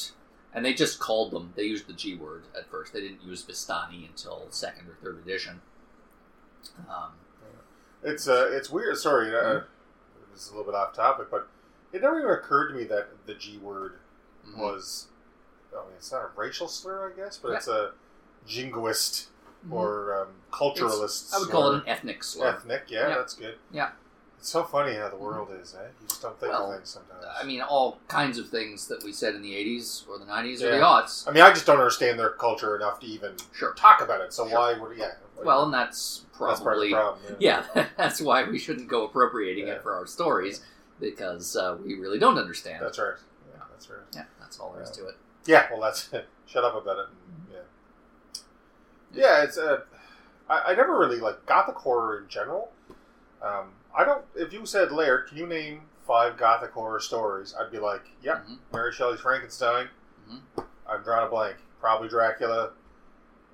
and 0.54 0.66
they 0.66 0.74
just 0.74 0.98
called 1.00 1.32
them. 1.32 1.54
They 1.56 1.64
used 1.64 1.86
the 1.88 1.94
G 1.94 2.16
word 2.16 2.46
at 2.58 2.66
first. 2.72 2.94
They 2.94 3.02
didn't 3.02 3.22
use 3.22 3.44
Vistani 3.44 4.08
until 4.08 4.48
second 4.50 4.88
or 4.90 4.96
third 5.04 5.20
edition. 5.20 5.62
Um, 6.90 7.12
It's 8.02 8.28
uh, 8.28 8.50
it's 8.52 8.70
weird. 8.70 8.98
Sorry, 8.98 9.36
uh, 9.36 9.42
Mhm. 9.44 9.64
This 10.36 10.44
is 10.46 10.50
a 10.52 10.56
little 10.56 10.72
bit 10.72 10.76
off 10.78 10.94
topic, 10.94 11.28
but 11.32 11.48
it 11.94 12.02
never 12.02 12.20
even 12.20 12.32
occurred 12.32 12.70
to 12.70 12.76
me 12.76 12.84
that 12.86 13.08
the 13.26 13.34
G 13.34 13.58
word 13.58 14.00
mhm. 14.48 14.58
was. 14.58 15.08
I 15.74 15.78
mean, 15.86 15.94
it's 15.98 16.12
not 16.12 16.22
a 16.24 16.30
racial 16.36 16.68
slur, 16.68 17.12
I 17.12 17.16
guess, 17.16 17.38
but 17.38 17.52
Yeah. 17.52 17.58
it's 17.58 17.68
a 17.68 17.92
jingoist 18.48 19.28
Mhm. 19.68 19.74
or 19.74 20.22
um, 20.22 20.28
culturalist. 20.52 21.34
I 21.34 21.40
would 21.40 21.50
call 21.50 21.72
it 21.72 21.76
an 21.78 21.84
ethnic 21.88 22.24
slur. 22.24 22.48
ethnic. 22.48 22.84
Yeah, 22.88 23.10
Yeah. 23.10 23.16
that's 23.16 23.34
good. 23.34 23.58
Yeah. 23.72 23.92
It's 24.38 24.50
so 24.52 24.64
funny 24.64 24.94
how 24.94 25.10
the 25.10 25.16
world 25.16 25.50
is, 25.60 25.74
eh? 25.74 25.88
You 26.02 26.08
just 26.08 26.22
don't 26.22 26.40
think 26.40 26.52
Well, 26.52 26.72
of 26.72 26.76
things 26.78 26.90
sometimes. 26.90 27.26
I 27.42 27.44
mean, 27.46 27.62
all 27.62 28.00
kinds 28.08 28.38
of 28.38 28.50
things 28.50 28.88
that 28.90 29.04
we 29.04 29.12
said 29.12 29.34
in 29.34 29.42
the 29.42 29.56
80s 29.56 30.06
or 30.08 30.20
the 30.20 30.26
90s 30.26 30.62
or 30.62 30.70
the 30.70 30.78
aughts. 30.84 31.28
I 31.28 31.32
mean, 31.32 31.42
I 31.42 31.52
just 31.52 31.66
don't 31.66 31.80
understand 31.80 32.20
their 32.20 32.30
culture 32.30 32.76
enough 32.76 33.00
to 33.00 33.08
even 33.08 33.36
Sure. 33.54 33.74
talk 33.74 34.02
about 34.02 34.22
it. 34.22 34.34
So 34.34 34.48
Sure. 34.48 34.56
why 34.60 34.74
would 34.74 34.96
yeah? 34.98 35.16
Well, 35.44 35.64
and 35.66 35.74
that's 35.74 36.26
that's 36.28 36.38
part 36.38 36.52
of 36.52 36.60
the 36.60 36.64
probably. 36.66 36.92
problem. 36.92 37.36
yeah, 37.40 37.66
that's 37.98 38.22
why 38.22 38.44
we 38.50 38.58
shouldn't 38.58 38.88
go 38.88 39.06
appropriating 39.06 39.68
Yeah. 39.68 39.74
it 39.76 39.84
for 39.84 39.94
our 39.96 40.06
stories 40.06 40.62
because 41.00 41.56
uh, 41.56 41.78
we 41.84 41.96
really 41.96 42.20
don't 42.20 42.38
understand. 42.38 42.84
that's 42.84 42.98
right. 43.00 43.16
Yeah, 43.54 43.64
that's 43.72 43.90
right. 43.90 44.00
yeah, 44.14 44.24
that's 44.40 44.60
all 44.60 44.72
there 44.74 44.84
is 44.84 44.92
to 44.92 45.08
it. 45.08 45.16
Yeah, 45.46 45.68
well, 45.72 45.82
that's 45.82 46.10
shut 46.46 46.64
up 46.64 46.76
about 46.76 47.00
it. 47.00 47.06
Mm-hmm. 47.08 47.54
Yeah, 47.54 47.60
yeah. 49.14 49.44
It's 49.44 49.58
uh, 49.58 49.82
I, 50.50 50.62
I 50.72 50.76
never 50.76 50.98
really 50.98 51.18
like 51.20 51.46
gothic 51.46 51.76
horror 51.76 52.20
in 52.24 52.30
general. 52.30 52.72
Um, 53.42 53.74
I 53.98 54.04
don't. 54.06 54.26
If 54.36 54.54
you 54.54 54.66
said 54.66 54.92
Laird, 54.92 55.28
can 55.28 55.38
you 55.38 55.46
name 55.48 55.82
five 56.08 56.38
gothic 56.38 56.72
horror 56.72 57.00
stories? 57.00 57.56
I'd 57.60 57.72
be 57.72 57.80
like, 57.80 58.02
yep, 58.24 58.46
Mhm. 58.46 58.58
Mary 58.74 58.92
Shelley's 58.94 59.20
Frankenstein. 59.20 59.90
Mhm. 60.30 60.64
I'm 60.88 61.04
drawing 61.04 61.28
a 61.28 61.30
blank. 61.30 61.58
Probably 61.80 62.08
Dracula. 62.08 62.72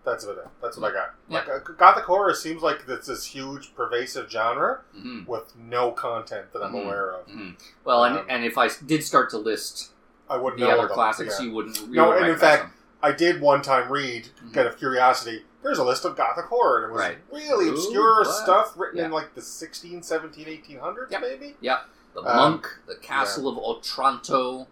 That's 0.03 0.23
about 0.23 0.37
it. 0.39 0.47
That's 0.61 0.77
what 0.77 0.91
I 0.91 0.95
got. 0.95 1.13
Yeah. 1.29 1.39
Like 1.39 1.49
uh, 1.49 1.59
gothic 1.77 2.05
horror 2.05 2.33
seems 2.33 2.63
like 2.63 2.81
it's 2.87 3.07
this 3.07 3.25
huge, 3.25 3.75
pervasive 3.75 4.29
genre 4.31 4.81
hmm 4.93 5.25
with 5.25 5.55
no 5.55 5.91
content 5.91 6.51
that 6.53 6.63
I'm 6.63 6.73
Mhm. 6.73 6.83
aware 6.85 7.11
of. 7.11 7.25
hmm 7.27 7.51
Well, 7.83 8.03
and, 8.05 8.17
Um, 8.19 8.25
and 8.29 8.43
if 8.43 8.57
I 8.57 8.69
did 8.85 9.03
start 9.03 9.29
to 9.31 9.37
list 9.37 9.91
I 10.29 10.37
wouldn't 10.37 10.59
the 10.61 10.69
other 10.71 10.87
them. 10.87 10.93
classics, 10.95 11.35
Yeah. 11.39 11.45
you 11.45 11.53
wouldn't. 11.53 11.79
You 11.81 11.87
No, 11.93 12.07
wouldn't 12.07 12.23
and 12.23 12.33
in 12.33 12.39
fact, 12.39 12.73
I 13.03 13.11
did 13.11 13.41
one 13.41 13.61
time 13.61 13.91
read, 13.91 14.29
Mhm. 14.43 14.53
kind 14.53 14.67
of 14.67 14.77
curiosity, 14.77 15.45
there's 15.61 15.77
a 15.77 15.83
list 15.83 16.05
of 16.05 16.15
Gothic 16.15 16.45
horror, 16.45 16.77
and 16.83 16.89
it 16.89 16.93
was 16.93 16.99
Right. 17.01 17.17
really 17.31 17.67
Ooh, 17.67 17.73
obscure 17.73 18.19
what? 18.23 18.27
stuff 18.33 18.73
written 18.77 18.99
in 18.99 19.11
like 19.11 19.35
the 19.35 19.41
16, 19.41 20.01
17, 20.01 20.47
1800s, 20.47 21.11
Yep. 21.11 21.21
maybe? 21.21 21.57
them. 21.61 21.79
the 22.13 22.19
um, 22.29 22.35
monk, 22.35 22.67
the 22.87 22.95
castle 22.95 23.47
of 23.47 23.57
Otranto. 23.57 24.67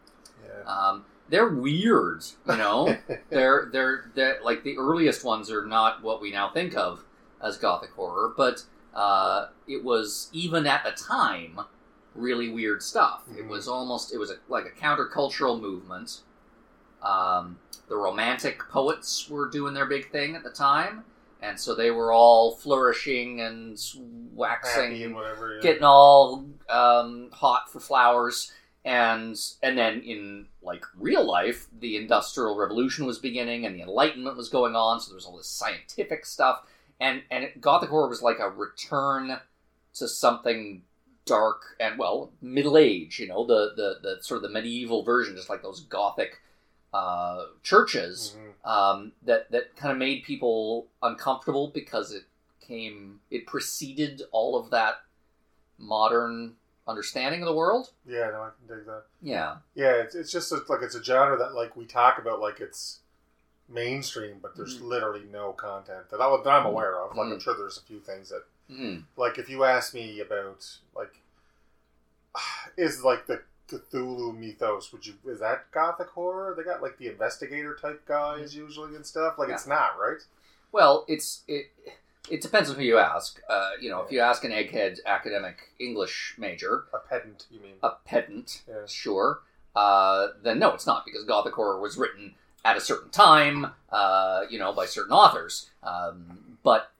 Yeah. 0.45 0.63
Um, 0.69 1.05
they're 1.29 1.49
weird, 1.49 2.23
you 2.47 2.57
know. 2.57 2.97
they're 3.29 3.69
they're 3.71 4.11
they're 4.15 4.39
like 4.43 4.63
the 4.63 4.77
earliest 4.77 5.23
ones 5.23 5.51
are 5.51 5.65
not 5.65 6.01
what 6.03 6.21
we 6.21 6.31
now 6.31 6.49
think 6.49 6.75
of 6.75 7.03
as 7.43 7.57
gothic 7.57 7.91
horror, 7.91 8.33
but 8.35 8.63
uh, 8.93 9.47
it 9.67 9.83
was 9.83 10.29
even 10.33 10.65
at 10.67 10.83
the 10.83 10.91
time 10.91 11.59
really 12.15 12.49
weird 12.49 12.81
stuff. 12.83 13.23
It 13.37 13.45
Mhm. 13.45 13.49
was 13.49 13.67
almost 13.67 14.13
it 14.13 14.17
was 14.17 14.31
a, 14.31 14.35
like 14.49 14.65
a 14.65 14.71
countercultural 14.71 15.59
movement. 15.61 16.21
Um, 17.01 17.59
the 17.87 17.95
romantic 17.95 18.59
poets 18.69 19.29
were 19.29 19.49
doing 19.49 19.73
their 19.73 19.85
big 19.85 20.11
thing 20.11 20.35
at 20.35 20.43
the 20.43 20.49
time, 20.49 21.05
and 21.41 21.57
so 21.59 21.73
they 21.73 21.91
were 21.91 22.11
all 22.11 22.55
flourishing 22.55 23.39
and 23.41 23.79
waxing 24.33 25.01
and 25.03 25.15
whatever. 25.15 25.55
Yeah. 25.55 25.61
getting 25.61 25.83
all 25.83 26.45
um, 26.69 27.29
hot 27.31 27.71
for 27.71 27.79
flowers 27.79 28.51
and 28.85 29.37
and 29.63 29.77
then 29.77 30.01
in 30.01 30.47
like 30.61 30.83
real 30.97 31.25
life 31.25 31.67
the 31.79 31.95
industrial 31.95 32.57
revolution 32.57 33.05
was 33.05 33.17
beginning 33.17 33.65
and 33.65 33.75
the 33.75 33.81
enlightenment 33.81 34.35
was 34.37 34.49
going 34.49 34.75
on 34.75 34.99
so 34.99 35.09
there 35.09 35.15
was 35.15 35.25
all 35.25 35.37
this 35.37 35.47
scientific 35.47 36.25
stuff 36.25 36.63
and 36.99 37.23
and 37.31 37.45
it, 37.45 37.61
gothic 37.61 37.89
horror 37.89 38.09
was 38.09 38.21
like 38.21 38.39
a 38.39 38.49
return 38.49 39.39
to 39.93 40.07
something 40.07 40.81
dark 41.25 41.75
and 41.79 41.97
well 41.97 42.31
middle 42.41 42.77
age 42.77 43.19
you 43.19 43.27
know 43.27 43.45
the 43.45 43.71
the, 43.75 43.99
the 44.01 44.21
sort 44.23 44.37
of 44.37 44.41
the 44.43 44.49
medieval 44.49 45.03
version 45.03 45.35
just 45.35 45.49
like 45.49 45.61
those 45.61 45.81
gothic 45.81 46.41
uh, 46.93 47.45
churches 47.63 48.35
Mhm. 48.35 48.69
um, 48.69 49.11
that 49.23 49.49
that 49.51 49.75
kind 49.75 49.91
of 49.91 49.97
made 49.97 50.23
people 50.23 50.87
uncomfortable 51.03 51.67
because 51.73 52.11
it 52.11 52.23
came 52.59 53.19
it 53.29 53.45
preceded 53.45 54.23
all 54.31 54.57
of 54.57 54.71
that 54.71 54.95
modern 55.77 56.55
understanding 56.89 57.41
of 57.41 57.47
the 57.47 57.53
world. 57.53 57.91
Yeah, 58.05 58.29
no, 58.31 58.41
I 58.43 58.49
can 58.57 58.77
dig 58.77 58.85
that. 58.87 59.03
Yeah, 59.21 59.57
Yeah, 59.75 59.91
it's, 59.93 60.15
it's 60.15 60.31
just 60.31 60.51
a, 60.51 60.61
like 60.67 60.81
it's 60.81 60.95
a 60.95 61.03
genre 61.03 61.37
that 61.37 61.53
like 61.53 61.75
we 61.75 61.85
talk 61.85 62.17
about 62.17 62.39
like 62.39 62.59
it's 62.59 62.99
mainstream, 63.67 64.39
but 64.41 64.55
there's 64.55 64.79
Mhm. 64.79 64.87
literally 64.87 65.25
no 65.31 65.53
content 65.53 66.09
that, 66.09 66.19
I, 66.19 66.37
that 66.43 66.49
I'm 66.49 66.65
aware 66.65 66.97
of. 66.99 67.15
Like 67.15 67.27
I'm 67.27 67.33
Mhm. 67.37 67.41
sure 67.41 67.55
there's 67.55 67.77
a 67.77 67.81
few 67.81 67.99
things 67.99 68.29
that 68.29 68.43
mm. 68.69 69.03
like 69.15 69.37
if 69.37 69.49
you 69.49 69.63
ask 69.63 69.93
me 69.93 70.19
about 70.19 70.65
like 70.95 71.21
is 72.77 73.03
like 73.03 73.25
the 73.27 73.41
Cthulhu 73.67 74.35
mythos, 74.35 74.91
would 74.91 75.05
you 75.05 75.13
is 75.27 75.39
that 75.41 75.69
gothic 75.71 76.07
horror? 76.09 76.55
They 76.57 76.63
got 76.63 76.81
like 76.81 76.97
the 76.97 77.07
investigator 77.07 77.75
type 77.79 78.03
guys 78.07 78.55
usually 78.55 78.95
and 78.95 79.05
stuff. 79.05 79.37
Like 79.37 79.49
it's 79.49 79.67
not, 79.67 79.99
right? 79.99 80.17
well, 80.71 81.05
it's 81.07 81.43
it. 81.47 81.71
It 82.29 82.41
depends 82.41 82.69
on 82.69 82.75
who 82.75 82.83
you 82.83 82.97
ask. 82.97 83.41
Uh, 83.49 83.71
you 83.81 83.89
know, 83.89 84.01
if 84.01 84.11
you 84.11 84.19
ask 84.19 84.43
an 84.43 84.51
egghead 84.51 84.99
academic 85.05 85.71
English 85.79 86.35
major, 86.37 86.85
A 86.93 86.99
pedant, 86.99 87.45
you 87.49 87.59
mean? 87.59 87.73
a 87.81 87.91
pedant, 88.05 88.61
Yeah. 88.67 88.85
sure, 88.85 89.41
uh, 89.75 90.29
then 90.43 90.59
no, 90.59 90.73
it's 90.73 90.85
not 90.87 91.05
because 91.05 91.23
Gothic 91.25 91.53
horror 91.53 91.79
was 91.79 91.97
written 91.97 92.35
at 92.63 92.77
a 92.77 92.81
certain 92.81 93.09
time, 93.09 93.73
uh, 93.91 94.45
you 94.49 94.59
know, 94.59 94.73
by 94.73 94.85
certain 94.85 95.13
authors. 95.13 95.69
Um, 95.83 96.57
but 96.63 96.91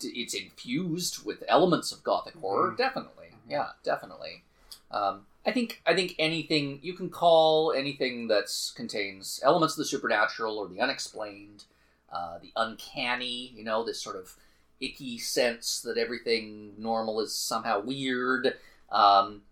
it's 0.00 0.34
infused 0.34 1.24
with 1.24 1.42
elements 1.48 1.92
of 1.92 2.02
Gothic 2.02 2.34
horror, 2.36 2.72
Mhm. 2.72 2.76
definitely. 2.76 3.26
Mhm. 3.32 3.50
Yeah, 3.50 3.70
definitely. 3.82 4.44
Um, 4.90 5.26
I 5.44 5.52
think 5.52 5.82
I 5.86 5.94
think 5.94 6.14
anything 6.18 6.80
you 6.82 6.94
can 6.94 7.10
call 7.10 7.72
anything 7.72 8.28
that 8.28 8.48
contains 8.74 9.40
elements 9.42 9.74
of 9.74 9.78
the 9.78 9.84
supernatural 9.86 10.58
or 10.58 10.68
the 10.68 10.80
unexplained, 10.80 11.64
uh, 12.12 12.38
the 12.38 12.52
uncanny. 12.56 13.52
You 13.54 13.64
know, 13.64 13.82
this 13.82 14.00
sort 14.00 14.16
of 14.16 14.36
icky 14.80 15.18
sense 15.18 15.80
that 15.82 15.98
everything 15.98 16.72
normal 16.78 17.20
is 17.20 17.34
somehow 17.34 17.80
weird. 17.80 18.54
Um, 18.90 19.42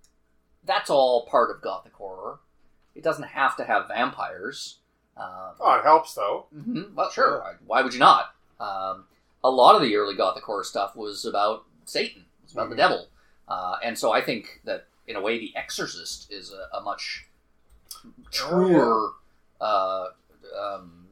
that's 0.64 0.90
all 0.90 1.26
part 1.26 1.50
of 1.50 1.62
gothic 1.62 1.94
horror. 1.94 2.38
It 2.94 3.02
doesn't 3.04 3.24
have 3.28 3.56
to 3.56 3.64
have 3.64 3.88
vampires. 3.88 4.78
Um, 5.16 5.54
Oh, 5.60 5.74
it 5.78 5.82
helps 5.84 6.14
though. 6.14 6.46
mhm, 6.54 6.94
Well, 6.94 7.10
sure. 7.10 7.58
Why 7.66 7.82
would 7.82 7.92
you 7.94 8.00
not? 8.00 8.34
Um, 8.60 9.06
a 9.44 9.50
lot 9.50 9.76
of 9.76 9.82
the 9.82 9.94
early 9.96 10.14
gothic 10.14 10.44
horror 10.44 10.64
stuff 10.64 10.96
was 10.96 11.24
about 11.24 11.64
Satan. 11.84 12.22
It 12.40 12.44
was 12.44 12.52
about 12.52 12.68
the 12.70 12.74
Mhm. 12.74 12.78
devil. 12.78 13.08
Uh, 13.48 13.76
and 13.82 13.98
so 13.98 14.12
I 14.12 14.20
think 14.20 14.60
that, 14.64 14.86
in 15.06 15.14
a 15.16 15.20
way, 15.20 15.38
The 15.38 15.54
Exorcist 15.56 16.30
is 16.32 16.52
a, 16.52 16.68
a 16.76 16.80
much 16.80 17.26
truer 18.30 19.10
uh, 19.60 20.08
um, 20.58 21.06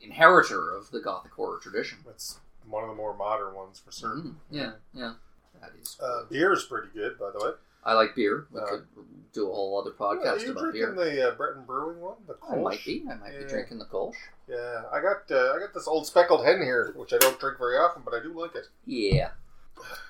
inheritor 0.00 0.70
of 0.74 0.90
the 0.90 1.00
gothic 1.00 1.32
horror 1.32 1.58
tradition. 1.58 1.98
It's 2.08 2.38
one 2.72 2.82
of 2.84 2.88
the 2.90 2.96
more 2.96 3.14
modern 3.14 3.54
ones 3.54 3.78
for 3.84 3.92
certain. 3.92 4.22
Mhm. 4.22 4.34
Yeah, 4.50 4.72
yeah. 4.94 5.12
That 5.60 5.70
is. 5.80 5.96
Uh, 6.02 6.24
beer 6.28 6.52
is 6.52 6.64
pretty 6.64 6.88
good, 6.94 7.18
by 7.18 7.30
the 7.30 7.44
way. 7.44 7.52
I 7.84 7.92
like 7.94 8.14
beer. 8.16 8.46
We 8.50 8.60
uh, 8.60 8.64
could 8.66 8.86
do 9.32 9.50
a 9.50 9.54
whole 9.54 9.78
other 9.80 9.90
Yeah, 9.90 10.06
podcast 10.06 10.36
are 10.36 10.44
you 10.46 10.50
about 10.52 10.60
drinking 10.72 10.94
beer. 10.94 11.04
the 11.04 11.28
uh, 11.28 11.34
Breton 11.34 11.64
Brewing 11.64 12.00
one? 12.00 12.16
The 12.26 12.36
I 12.48 12.56
might 12.56 12.84
be. 12.84 13.04
I 13.10 13.14
might 13.14 13.38
be 13.38 13.44
drinking 13.44 13.78
the 13.78 13.84
Kolsch. 13.86 14.14
Yeah, 14.48 14.82
I 14.92 15.00
got 15.00 15.30
uh, 15.30 15.52
I 15.54 15.58
got 15.60 15.74
this 15.74 15.86
old 15.88 16.06
speckled 16.06 16.44
hen 16.44 16.60
here, 16.62 16.92
which 16.96 17.12
I 17.12 17.18
don't 17.18 17.38
drink 17.38 17.58
very 17.58 17.76
often, 17.76 18.02
but 18.04 18.14
I 18.14 18.20
do 18.20 18.32
like 18.32 18.54
it. 18.54 18.68
Yeah. 18.86 19.30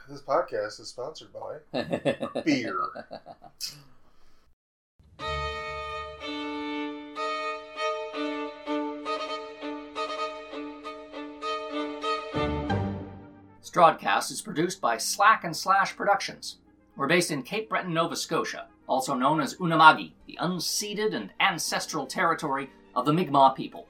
This 0.09 0.20
podcast 0.20 0.81
is 0.81 0.88
sponsored 0.88 1.29
by 1.33 1.59
beer. 2.44 2.79
Strodcast 13.72 14.30
is 14.30 14.42
produced 14.42 14.82
by 14.82 14.98
Slack 14.98 15.44
and 15.44 15.56
Slash 15.56 15.96
Productions. 15.96 16.58
We're 16.94 17.06
based 17.06 17.30
in 17.30 17.42
Cape 17.42 17.70
Breton, 17.70 17.94
Nova 17.94 18.16
Scotia, 18.16 18.66
also 18.87 19.14
known 19.14 19.40
as 19.40 19.54
Unama'ki, 19.54 20.12
the 20.26 20.38
unceded 20.42 21.14
and 21.14 21.30
ancestral 21.40 22.04
territory 22.04 22.68
of 22.94 23.06
the 23.06 23.14
Mi'kmaq 23.14 23.56
people. 23.56 23.88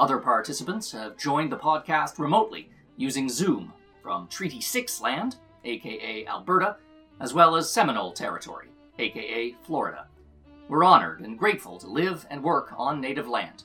Other 0.00 0.18
participants 0.18 0.90
have 0.90 1.16
joined 1.16 1.52
the 1.52 1.56
podcast 1.56 2.18
remotely 2.18 2.68
using 2.96 3.28
Zoom 3.28 3.72
from 4.02 4.26
Treaty 4.26 4.60
6 4.60 5.00
land, 5.00 5.36
aka 5.64 6.26
Alberta, 6.26 6.78
as 7.20 7.32
well 7.32 7.54
as 7.54 7.72
Seminole 7.72 8.12
territory, 8.12 8.66
aka 8.98 9.54
Florida. 9.62 10.08
We're 10.68 10.82
honored 10.82 11.20
and 11.20 11.38
grateful 11.38 11.78
to 11.78 11.86
live 11.86 12.26
and 12.30 12.42
work 12.42 12.72
on 12.76 13.00
native 13.00 13.28
land. 13.28 13.62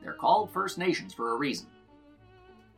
They're 0.00 0.12
called 0.12 0.52
First 0.52 0.78
Nations 0.78 1.12
for 1.12 1.32
a 1.32 1.36
reason. 1.36 1.66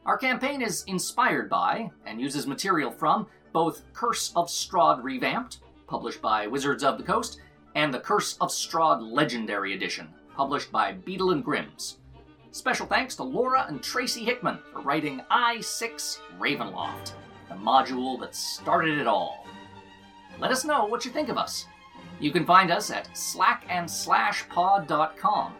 Our 0.06 0.18
campaign 0.18 0.60
is 0.60 0.84
inspired 0.86 1.48
by 1.48 1.90
and 2.04 2.20
uses 2.20 2.46
material 2.46 2.90
from 2.90 3.26
both 3.54 3.90
Curse 3.94 4.34
of 4.36 4.48
Strahd 4.48 5.02
Revamped, 5.02 5.60
published 5.86 6.20
by 6.20 6.46
Wizards 6.46 6.84
of 6.84 6.98
the 6.98 7.04
Coast, 7.04 7.40
and 7.74 7.90
the 7.92 8.00
Curse 8.00 8.36
of 8.38 8.50
Strahd 8.50 9.00
Legendary 9.00 9.72
Edition, 9.72 10.08
published 10.36 10.70
by 10.70 10.92
Beadle 10.92 11.30
and 11.30 11.42
Grimm's. 11.42 11.96
Special 12.50 12.86
thanks 12.86 13.16
to 13.16 13.22
Laura 13.22 13.64
and 13.66 13.82
Tracy 13.82 14.26
Hickman 14.26 14.58
for 14.70 14.82
writing 14.82 15.22
I6 15.30 16.18
Ravenloft, 16.38 17.12
the 17.48 17.54
module 17.54 18.20
that 18.20 18.34
started 18.34 18.98
it 18.98 19.06
all. 19.06 19.46
Let 20.38 20.50
us 20.50 20.66
know 20.66 20.84
what 20.84 21.06
you 21.06 21.12
think 21.12 21.30
of 21.30 21.38
us. 21.38 21.64
You 22.20 22.30
can 22.30 22.44
find 22.44 22.70
us 22.70 22.90
at 22.90 23.08
slackandslashpod.com 23.14 25.54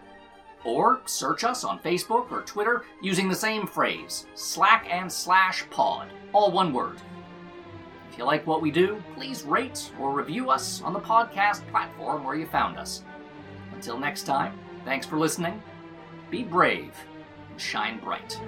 or 0.65 1.01
search 1.07 1.45
us 1.45 1.65
on 1.65 1.79
Facebook 1.79 2.31
or 2.31 2.43
Twitter 2.43 2.85
using 3.01 3.29
the 3.29 3.35
same 3.35 3.67
phrase, 3.67 4.27
slack 4.35 4.87
and 4.91 5.11
slash 5.11 5.69
pod, 5.71 6.09
all 6.33 6.51
one 6.51 6.73
word. 6.73 6.97
If 8.11 8.19
you 8.19 8.25
like 8.25 8.47
what 8.47 8.63
we 8.63 8.71
do, 8.71 9.03
please 9.15 9.43
rate 9.43 9.91
or 9.99 10.13
review 10.13 10.51
us 10.51 10.81
on 10.83 10.93
the 10.93 11.01
podcast 11.01 11.67
platform 11.69 12.23
where 12.25 12.37
you 12.37 12.47
found 12.47 12.79
us. 12.79 13.03
Until 13.73 13.99
next 13.99 14.23
time, 14.23 14.59
thanks 14.85 15.05
for 15.05 15.19
listening. 15.19 15.61
Be 16.31 16.45
brave 16.45 16.95
and 17.51 17.61
shine 17.61 17.99
bright. 17.99 18.41